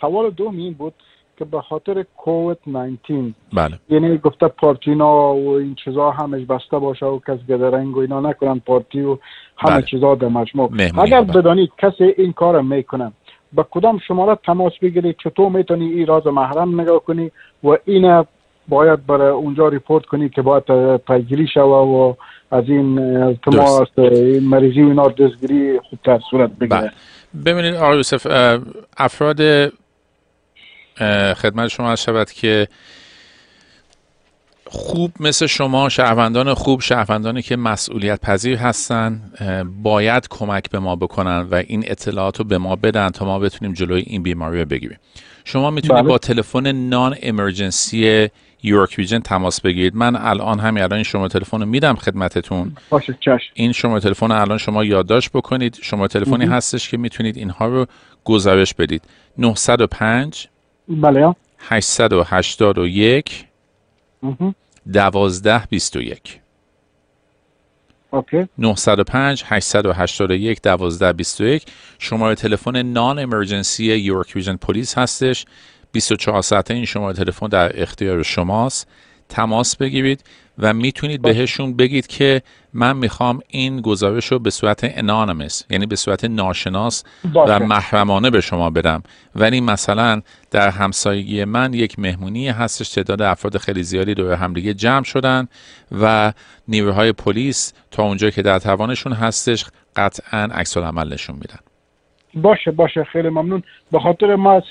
[0.00, 0.94] سوال دوم این بود.
[1.38, 7.06] که به خاطر کووید 19 بله یعنی گفته پارتینا و این چیزا همش بسته باشه
[7.06, 9.18] و کس گدرنگ و اینا نکنن پارتی و
[9.56, 9.82] همه بله.
[9.82, 11.40] چیزا در مجموع اگر بله.
[11.40, 13.12] بدانید کسی این کار می‌کنه
[13.52, 17.30] با کدام شماره تماس بگیرید چطور می‌تونی این راز محرم نگاه کنی
[17.64, 18.24] و این
[18.68, 22.14] باید برای اونجا ریپورت کنی که باید پیگیری شوه و
[22.50, 26.90] از این التماس این مریضی و اینا دستگیری خوبتر صورت بگیره بله.
[27.44, 28.26] ببینید آقای یوسف
[28.96, 29.40] افراد
[31.34, 32.68] خدمت شما شود که
[34.68, 39.20] خوب مثل شما شهروندان خوب شهروندانی که مسئولیت پذیر هستن
[39.82, 43.74] باید کمک به ما بکنن و این اطلاعات رو به ما بدن تا ما بتونیم
[43.74, 44.98] جلوی این بیماری رو بگیریم.
[45.44, 46.08] شما می‌تونید بله.
[46.08, 48.28] با تلفن نان امرجنسی
[48.62, 49.96] یورک ویژن تماس بگیرید.
[49.96, 52.76] من الان همین الان این شما تلفن رو میدم خدمتتون.
[52.90, 53.52] باشه چشم.
[53.54, 55.78] این شما تلفن الان شما یادداشت بکنید.
[55.82, 57.86] شما تلفنی هستش که می‌تونید اینها رو
[58.24, 59.02] گزارش بدید.
[59.38, 60.48] 905
[60.88, 61.34] بله.
[61.58, 63.46] 881
[64.86, 66.40] 12 21
[68.10, 68.48] اوکی.
[68.58, 71.66] 905 881 12 21
[71.98, 75.46] شماره تلفن نان امرجنسی یورک ویژن پلیس هستش
[75.92, 78.88] 24 ساعته این شماره تلفن در اختیار شماست.
[79.28, 80.24] تماس بگیرید
[80.58, 85.96] و می‌تونید بهشون بگید که من می‌خوام این گزارش رو به صورت انانمس یعنی به
[85.96, 87.04] صورت ناشناس
[87.34, 89.02] و محرمانه به شما بدم.
[89.34, 95.04] ولی مثلا در همسایگی من یک مهمونی هستش تعداد افراد خیلی زیادی دور همدیگه جمع
[95.04, 95.48] شدن
[96.00, 96.32] و
[96.68, 99.64] نیروهای پلیس تا اونجا که در توانشون هستش
[99.96, 101.58] قطعا عکس عمل نشون میدن.
[102.34, 103.04] باشه باشه.
[103.04, 103.62] خیلی ممنون.
[103.92, 104.62] به خاطر ما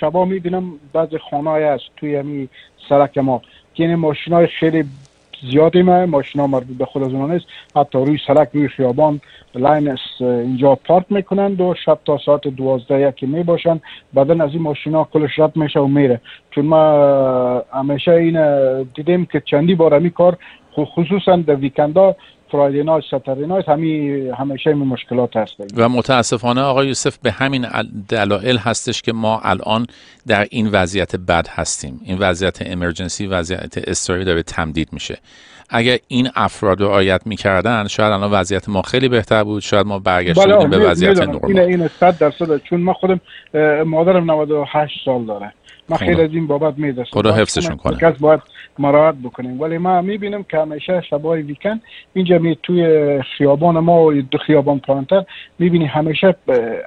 [0.00, 2.48] شبا می‌بینم بعض خانه هست توی همین
[2.88, 3.42] سرک ما.
[3.82, 4.84] این ماشین های خیلی
[5.50, 7.46] زیادی ما ماشین ها مربوط به خود از اونا نیست.
[7.76, 9.20] حتی روی سرک روی خیابان
[9.54, 13.80] لاین اینجا پارک می‌کنند و شب تا ساعت دوازده یکی می باشن
[14.14, 16.20] بعدا از این ماشین ها کلش رد میشه و میره.
[16.50, 18.38] چون ما همیشه این
[18.82, 20.36] دیدیم که چندی بار همی کار
[20.76, 22.16] خصوصا در ویکندا
[22.50, 25.54] فرایدی نایت ستردی نایت همی همیشه این مشکلات هست.
[25.76, 27.66] و متاسفانه آقای یوسف به همین
[28.08, 29.86] دلایل هستش که ما الان
[30.26, 32.00] در این وضعیت بد هستیم.
[32.04, 35.18] این وضعیت امرجنسی وضعیت استوری داره تمدید میشه.
[35.70, 39.98] اگر این افراد رو آیت می‌کردن شاید الان وضعیت ما خیلی بهتر بود شاید ما
[39.98, 43.20] برگشته بله بودیم به وضعیت نرمال این این 100 درصد چون ما خودم
[43.86, 45.52] مادرم 98 سال داره.
[45.88, 46.22] ما خیلی.
[46.22, 47.96] از این بابت میدرسم خدا حفظشون کنه.
[47.96, 48.40] کس باید
[48.78, 49.60] مراحت بکنیم.
[49.60, 51.82] ولی ما می‌بینیم که همیشه شبای ویکند
[52.14, 55.24] اینجا می توی خیابان ما و دو خیابان پایینتر
[55.58, 56.36] می‌بینی همیشه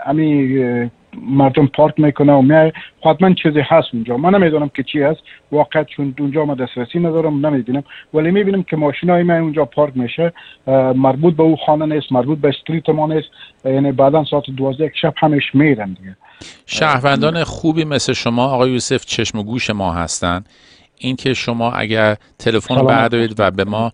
[0.06, 0.90] همی
[1.22, 2.72] مردم پارک می‌کنه و میای
[3.06, 4.18] حتما چیزی هست اونجا.
[4.18, 5.20] من نمی‌دونم که چی هست.
[5.52, 7.84] واقعا چون اونجا ما دسترسی ندارم نمی‌بینم.
[8.14, 10.34] ولی می‌بینم که ماشین های من اونجا پارک میشه.
[10.96, 13.28] مربوط به او خانه نیست مربوط به استریت ما نیست.
[13.66, 16.16] یعنی بعدا ساعت دوازده یک شب همش میرن دیگه.
[16.66, 20.50] شهروندان خوبی مثل شما آقای یوسف چشم و گوش ما هستند
[20.98, 23.92] اینکه شما اگر تلفن بردارید و به ما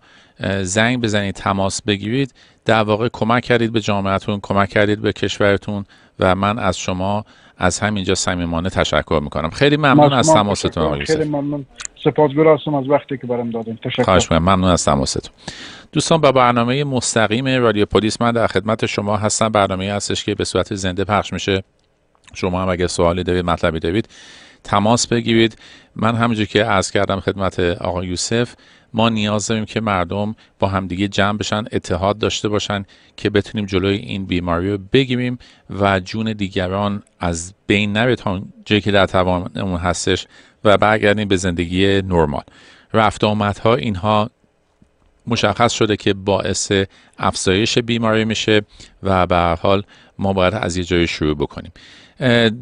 [0.62, 5.84] زنگ بزنید تماس بگیرید در واقع کمک کردید به جامعتون کمک کردید به کشورتون.
[6.20, 7.24] و من از شما
[7.58, 9.50] از همینجا صمیمانه تشکر می‌کنم.
[9.50, 11.66] خیلی ممنون از تماستون آقای خیلی ممنون.
[12.04, 13.78] سپاسگزارم از وقتی که برام دادین.
[13.84, 14.02] تشکر.
[14.02, 15.32] خواهش ممنون از تماستون.
[15.92, 19.48] دوستان با برنامه مستقیم رادیو پلیس من در خدمت شما هستم.
[19.48, 21.62] برنامه هستش که به صورت زنده پخش میشه.
[22.34, 24.08] شما هم اگه سوالی دارید مطلبی دارید
[24.64, 25.58] تماس بگیرید.
[25.96, 28.54] من همونجور که عرض کردم خدمت آقای یوسف
[28.92, 32.84] ما نیاز داریم که مردم با همدیگه جمع بشن اتحاد داشته باشن
[33.16, 35.38] که بتونیم جلوی این بیماری رو بگیریم
[35.70, 40.26] و جون دیگران از بین نره تا جایی که در توانمون هستش
[40.64, 42.44] و برگردیم به زندگی نرمال.
[42.94, 44.30] رفت آمدها اینها
[45.26, 46.72] مشخص شده که باعث
[47.18, 48.62] افزایش بیماری میشه
[49.02, 49.82] و به حال
[50.18, 51.72] ما باید از یه جای شروع بکنیم.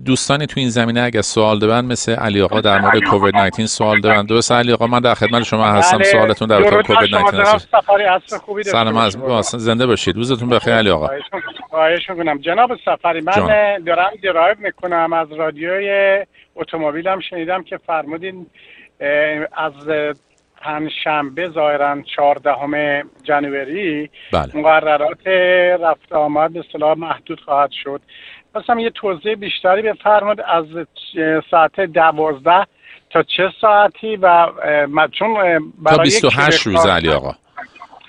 [0.05, 4.01] دوستانی تو این زمینه اگر سوال دارن مثل علی آقا در مورد کووید 19 سوال
[4.01, 4.27] دارن.
[4.27, 5.97] درست علی آقا؟ من در خدمت شما هستم.
[5.97, 6.05] بله.
[6.05, 7.69] سوالتون در مورد کووید 19 هست.
[8.63, 10.17] سلام از زنده باشید.
[10.17, 11.09] روزتون بخیر علی آقا.
[11.71, 12.39] خواهش می‌کنم.
[12.39, 13.85] جناب سفری من جان.
[13.85, 15.13] دارم درایو می‌کنم.
[15.13, 16.19] از رادیوی
[16.57, 18.47] اتومبیلم شنیدم که فرمودین
[19.57, 19.73] از
[21.05, 24.57] شنبه ظاهرا 14 جنوری بله.
[24.57, 25.27] مقررات
[25.81, 28.01] رفت آمد به اصطلاح محدود خواهد شد.
[28.57, 30.65] خواستم یه توضیح بیشتری بفرماد از
[31.51, 32.67] ساعت دوازده
[33.11, 34.47] تا چه ساعتی و
[35.19, 35.35] چون
[35.79, 37.35] برای تا 28 روز علی آقا.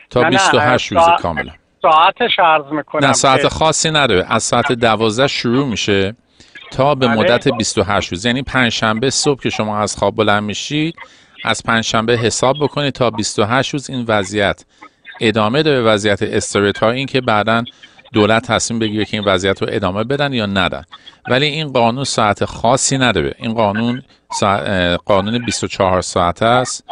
[0.09, 1.51] تا 28 روز کاملا.
[1.81, 4.25] ساعتش عرض می‌کنم نه ساعت خاصی نداره.
[4.29, 6.15] از ساعت دوازده شروع میشه
[6.71, 7.17] تا به بله.
[7.17, 8.25] مدت 28 روز.
[8.25, 10.95] یعنی پنجشنبه صبح که شما از خواب بلند میشید
[11.45, 14.65] از پنجشنبه حساب بکنید تا 28 روز این وضعیت
[15.21, 15.81] ادامه داره.
[15.81, 17.63] وضعیت استوری تا اینکه بعدا
[18.13, 20.83] دولت تصمیم بگیره که این وضعیت رو ادامه بدن یا ندن.
[21.29, 23.35] ولی این قانون ساعت خاصی نداره.
[23.37, 24.03] این قانون
[25.05, 26.83] قانون 24 ساعت است.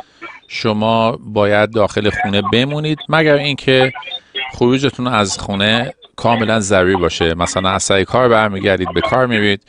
[0.48, 3.94] شما باید داخل خونه بمونید مگر اینکه
[4.54, 7.34] خروجتون از خونه کاملا ضروری باشه.
[7.34, 9.62] مثلا از سر کار برمیگردید به کار میرید.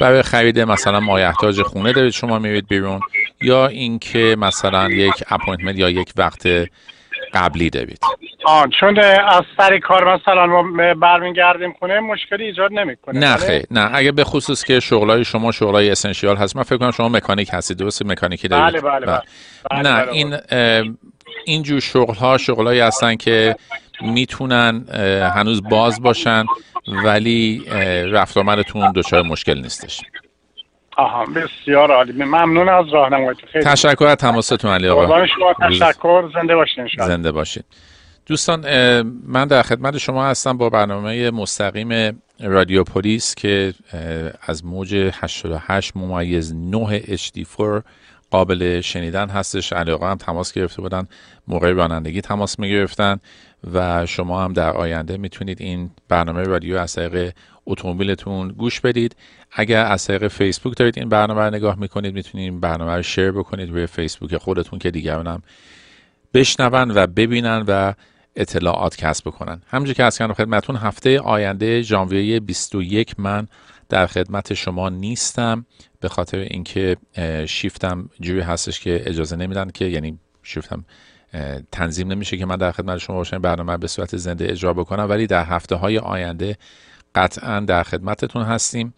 [0.00, 3.00] برای خرید مثلا مایحتاج خونه دارید شما میرید بیرون.
[3.42, 6.48] یا اینکه مثلا یک appointment یا یک وقت
[7.34, 7.98] قبلی دارید
[8.44, 13.18] آن چون از سر کار مثلا ما برمیگردیم خونه مشکلی ایجاد نمی‌کنه.
[13.18, 16.90] نه خیلی نه اگه به خصوص که شغلای شما شغلای essential هست من فکر کنم
[16.90, 17.76] شما مکانیک هستید.
[17.76, 19.20] درست مکانیکی دارید بله بله, بله.
[19.70, 19.82] بله.
[19.82, 20.36] نه بله این
[21.44, 23.56] این جور شغل ها شغلایی هستن که
[24.00, 24.84] می‌تونن
[25.34, 26.44] هنوز باز باشن
[26.86, 27.64] ولی
[28.12, 30.00] رفت آمدتون دچار مشکل نیستش.
[30.96, 32.12] آها بسیار عالی.
[32.12, 35.26] ممنون از راهنماییتون خیلی تشکر از تماستون علی آقا.
[35.26, 37.64] شما تشکر زنده باشین زنده باشید
[38.26, 38.60] دوستان
[39.26, 43.74] من در خدمت شما هستم با برنامه مستقیم رادیو پلیس که
[44.42, 47.82] از موج 88 ممیز 9 HD4
[48.30, 49.72] قابل شنیدن هستش.
[49.72, 51.08] علی آقا هم تماس گرفته بودن
[51.48, 53.20] موقع رانندگی تماس می گرفتن
[53.74, 57.32] و شما هم در آینده می‌تونید این برنامه رادیو از طریق
[57.66, 59.16] اتومبیلتون گوش بدید.
[59.52, 63.32] اگر از طریق فیسبوک دارید این برنامه رو نگاه می‌کنید می‌تونید این برنامه رو شیر
[63.32, 65.42] بکنید روی فیسبوک خودتون که دیگران هم
[66.34, 67.92] بشنون و ببینن و
[68.36, 69.62] اطلاعات کسب بکنن.
[69.66, 73.48] همونجور که از کردم خدمتون هفته آینده ژانویه 21 من
[73.88, 75.66] در خدمت شما نیستم
[76.00, 76.96] به خاطر اینکه
[77.46, 80.84] شیفتم جوری هستش که اجازه نمیدن که یعنی شیفتم
[81.72, 85.06] تنظیم نمیشه که من در خدمت شما باشم برنامه به صورت زنده اجرا بکنم.
[85.08, 86.56] ولی در هفته های آینده
[87.14, 88.94] قطعا در خدمتتون هستیم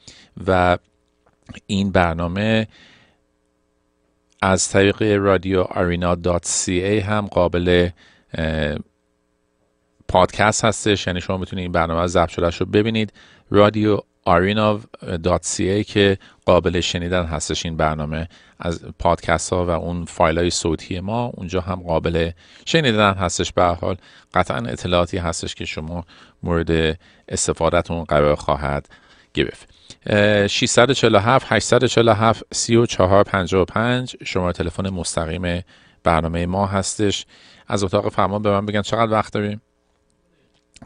[0.47, 0.79] و
[1.67, 2.69] این برنامه
[4.43, 6.69] از طریق رادیو آرینا دات
[7.05, 7.89] هم قابل
[10.09, 11.07] پادکست هستش.
[11.07, 13.13] یعنی شما می‌تونید این برنامه ضبط شده رو ببینید.
[13.51, 20.51] رادیو arinav.ca که قابل شنیدن هستش این برنامه از پادکست ها و اون فایل های
[20.51, 22.31] صوتی ما اونجا هم قابل
[22.67, 23.53] شنیدن هستش.
[23.53, 23.97] به حال
[24.35, 26.05] قطعا اطلاعاتی هستش که شما
[26.43, 26.99] مورد
[27.29, 28.89] استفادهتون قرار خواهد
[29.35, 29.69] گرفت.
[30.47, 35.63] 647 847 3455 شما تلفن مستقیم
[36.05, 37.27] برنامه ما هستش.
[37.69, 39.61] از اتاق فرمان به من بگن چقدر وقت داریم.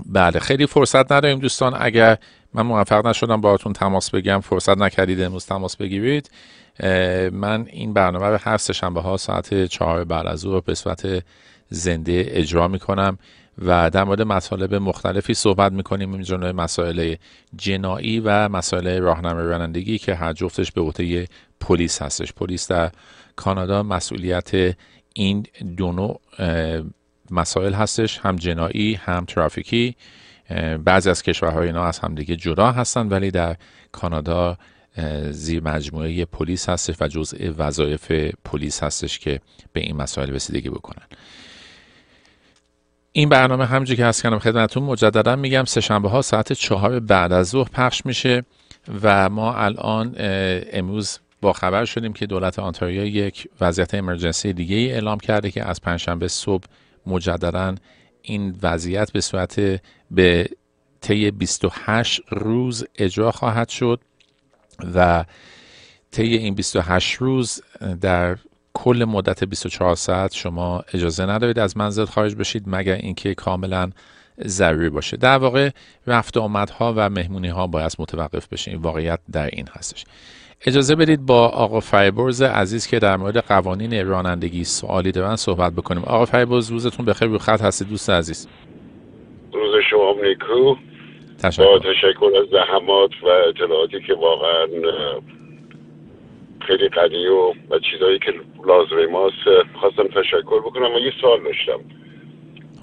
[0.06, 1.76] بله خیلی فرصت نداریم دوستان.
[1.80, 2.18] اگر
[2.54, 6.30] من موفق نشدم باهاتون تماس بگم فرصت نکردید امروز تماس بگیرید.
[7.32, 11.24] من این برنامه رو هر سهشنبه ها ساعت چهار بعد از ظهر به صورت
[11.68, 13.18] زنده اجرا می‌کنم
[13.58, 17.14] و در مورد مطالب مختلفی صحبت می‌کنیم اینجا مسائل
[17.56, 21.28] جنایی و مسائل راهنمای رانندگی که هر جفتش به عهده
[21.60, 22.32] پلیس هستش.
[22.32, 22.90] پلیس در
[23.36, 24.76] کانادا مسئولیت
[25.12, 25.46] این
[25.76, 26.20] دو نوع
[27.30, 29.96] مسائل هستش هم جنایی هم ترافیکی.
[30.84, 33.56] بعضی از کشورهای اینا از همدیگه جدا هستن ولی در
[33.92, 34.58] کانادا
[35.30, 38.12] زیر مجموعه پلیس هستش و جزء وظایف
[38.44, 39.40] پلیس هستش که
[39.72, 41.06] به این مسائل رسیدگی بکنن.
[43.12, 47.32] این برنامه همونجور که هست کنم خدمتتون مجددا میگم سه شنبه ها ساعت چهار بعد
[47.32, 48.44] از ظهر پخش میشه
[49.02, 50.14] و ما الان
[50.72, 55.68] امروز با خبر شدیم که دولت آنتاریو یک وضعیت امرجنسی دیگه ای اعلام کرده که
[55.68, 56.64] از پنجشنبه صبح
[57.06, 57.74] مجددا
[58.28, 60.48] این وضعیت به صورت به
[61.00, 64.00] طی 28 روز اجرا خواهد شد
[64.94, 65.24] و
[66.10, 67.62] طی این 28 روز
[68.00, 68.38] در
[68.74, 73.90] کل مدت 24 ساعت شما اجازه ندارید از منزل خارج بشید مگر اینکه کاملا
[74.46, 75.16] ضروری باشه.
[75.16, 75.70] در واقع
[76.06, 80.04] رفت آمدها و مهمونی ها باید متوقف بشه این واقعیت در این هستش.
[80.66, 86.02] اجازه بدید با آقا فریبرز عزیز که در مورد قوانین رانندگی سوالی دارن صحبت بکنیم.
[86.02, 88.48] آقا فریبرز روزتون بخیر رو خط هستید دوست عزیز.
[89.52, 90.76] روز شما نیکو.
[91.42, 91.64] تشکر.
[91.64, 94.66] با تشکر از زحمات و اطلاعاتی که واقعا
[96.66, 98.32] خیلی قدی و, و چیزهایی که
[98.66, 99.34] لازمه ماست.
[99.80, 101.80] خواستم تشکر بکنم و یه سوال داشتم.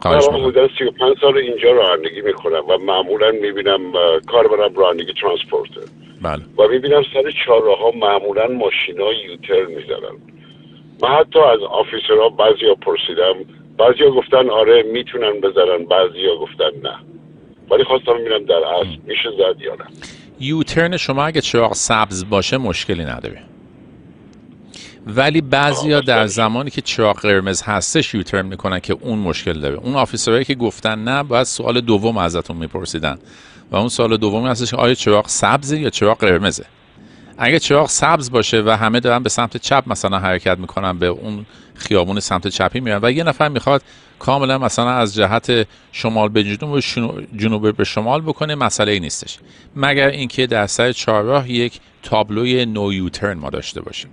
[0.06, 3.80] من حدود 35 سال اینجا رانندگی می‌کنم و معمولا می‌بینم
[4.28, 5.82] کار برم رانندگی ترانسپورته.
[6.22, 6.42] بله.
[6.58, 10.16] و می‌بینم سر چهارراه ها معمولا ماشینا یوتر می‌زنن
[11.02, 13.34] من حتی از آفیسرها بعضی ها پرسیدم
[13.78, 16.96] بعضی ها گفتن آره می‌تونن بزنن بعضی ها گفتن نه.
[17.72, 19.86] ولی خواستم ببینم در اصل میشه زد یا نه.
[20.40, 23.42] یوترن شما اگه چراغ سبز باشه مشکلی نداره.
[25.08, 29.76] ولی بعضیا در زمانی که چراغ قرمز هستش یوترن می‌کنن که اون مشکل داره.
[29.76, 33.18] اون آفیسرهایی که گفتن نه باید سوال دوم ازتون میپرسیدن.
[33.72, 36.66] و اون سوال دومی هستش که آیا چراغ سبزه یا چراغ قرمزه؟
[37.38, 41.46] اگه چراغ سبز باشه و همه دارن به سمت چپ مثلا حرکت می‌کنن به اون
[41.76, 43.82] خیابون سمت چپی میرن و یه نفر می‌خواد
[44.20, 46.80] کاملا مثلا از جهت شمال به جنوب
[47.36, 49.38] جنوب به شمال بکنه مسئله ای نیستش.
[49.76, 54.10] مگر اینکه در سر چهارراه یک تابلوی نو یوترن ما داشته باشیم.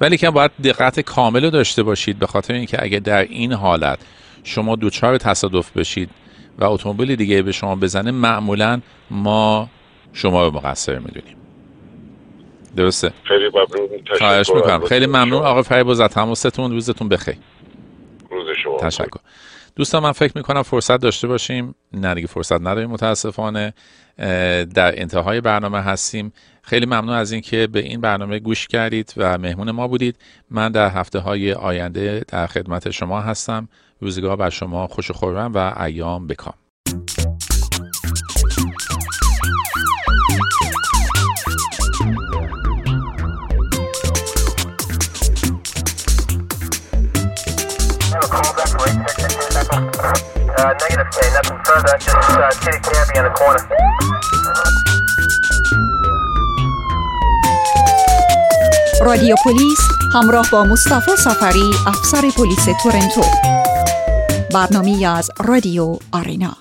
[0.00, 3.98] ولی که باید دقت کامل رو داشته باشید به خاطر اینکه اگه در این حالت
[4.44, 6.10] شما دوچار تصادف بشید
[6.58, 8.80] و اتومبیل دیگه به شما بزنه معمولا
[9.10, 9.68] ما
[10.12, 11.36] شما رو مقصر می‌دونیم.
[12.76, 13.88] درسته؟ خیلی ممنون.
[14.18, 14.84] خواهش می‌کنم.
[14.84, 15.42] خیلی ممنون.
[15.42, 17.36] آقای فریباز از تماستون روزتون بخیر.
[18.30, 19.20] روز شما تشکر.
[19.76, 21.74] دوستان من فکر می‌کنم فرصت داشته باشیم.
[21.92, 22.90] نه دیگه فرصت نداریم.
[22.90, 23.74] متاسفانه
[24.74, 26.32] در انتهای برنامه هستیم.
[26.62, 30.16] خیلی ممنون از اینکه به این برنامه گوش کردید و مهمون ما بودید.
[30.50, 33.68] من در هفته های آینده در خدمت شما هستم.
[34.00, 36.54] روزگار بر شما خوش خورم و ایام بکام.
[59.00, 59.78] رادیو پلیس
[60.14, 63.22] همراه با مصطفی سفری افسر پلیس تورنتو.
[64.56, 66.56] برنامه از رادیو آرینا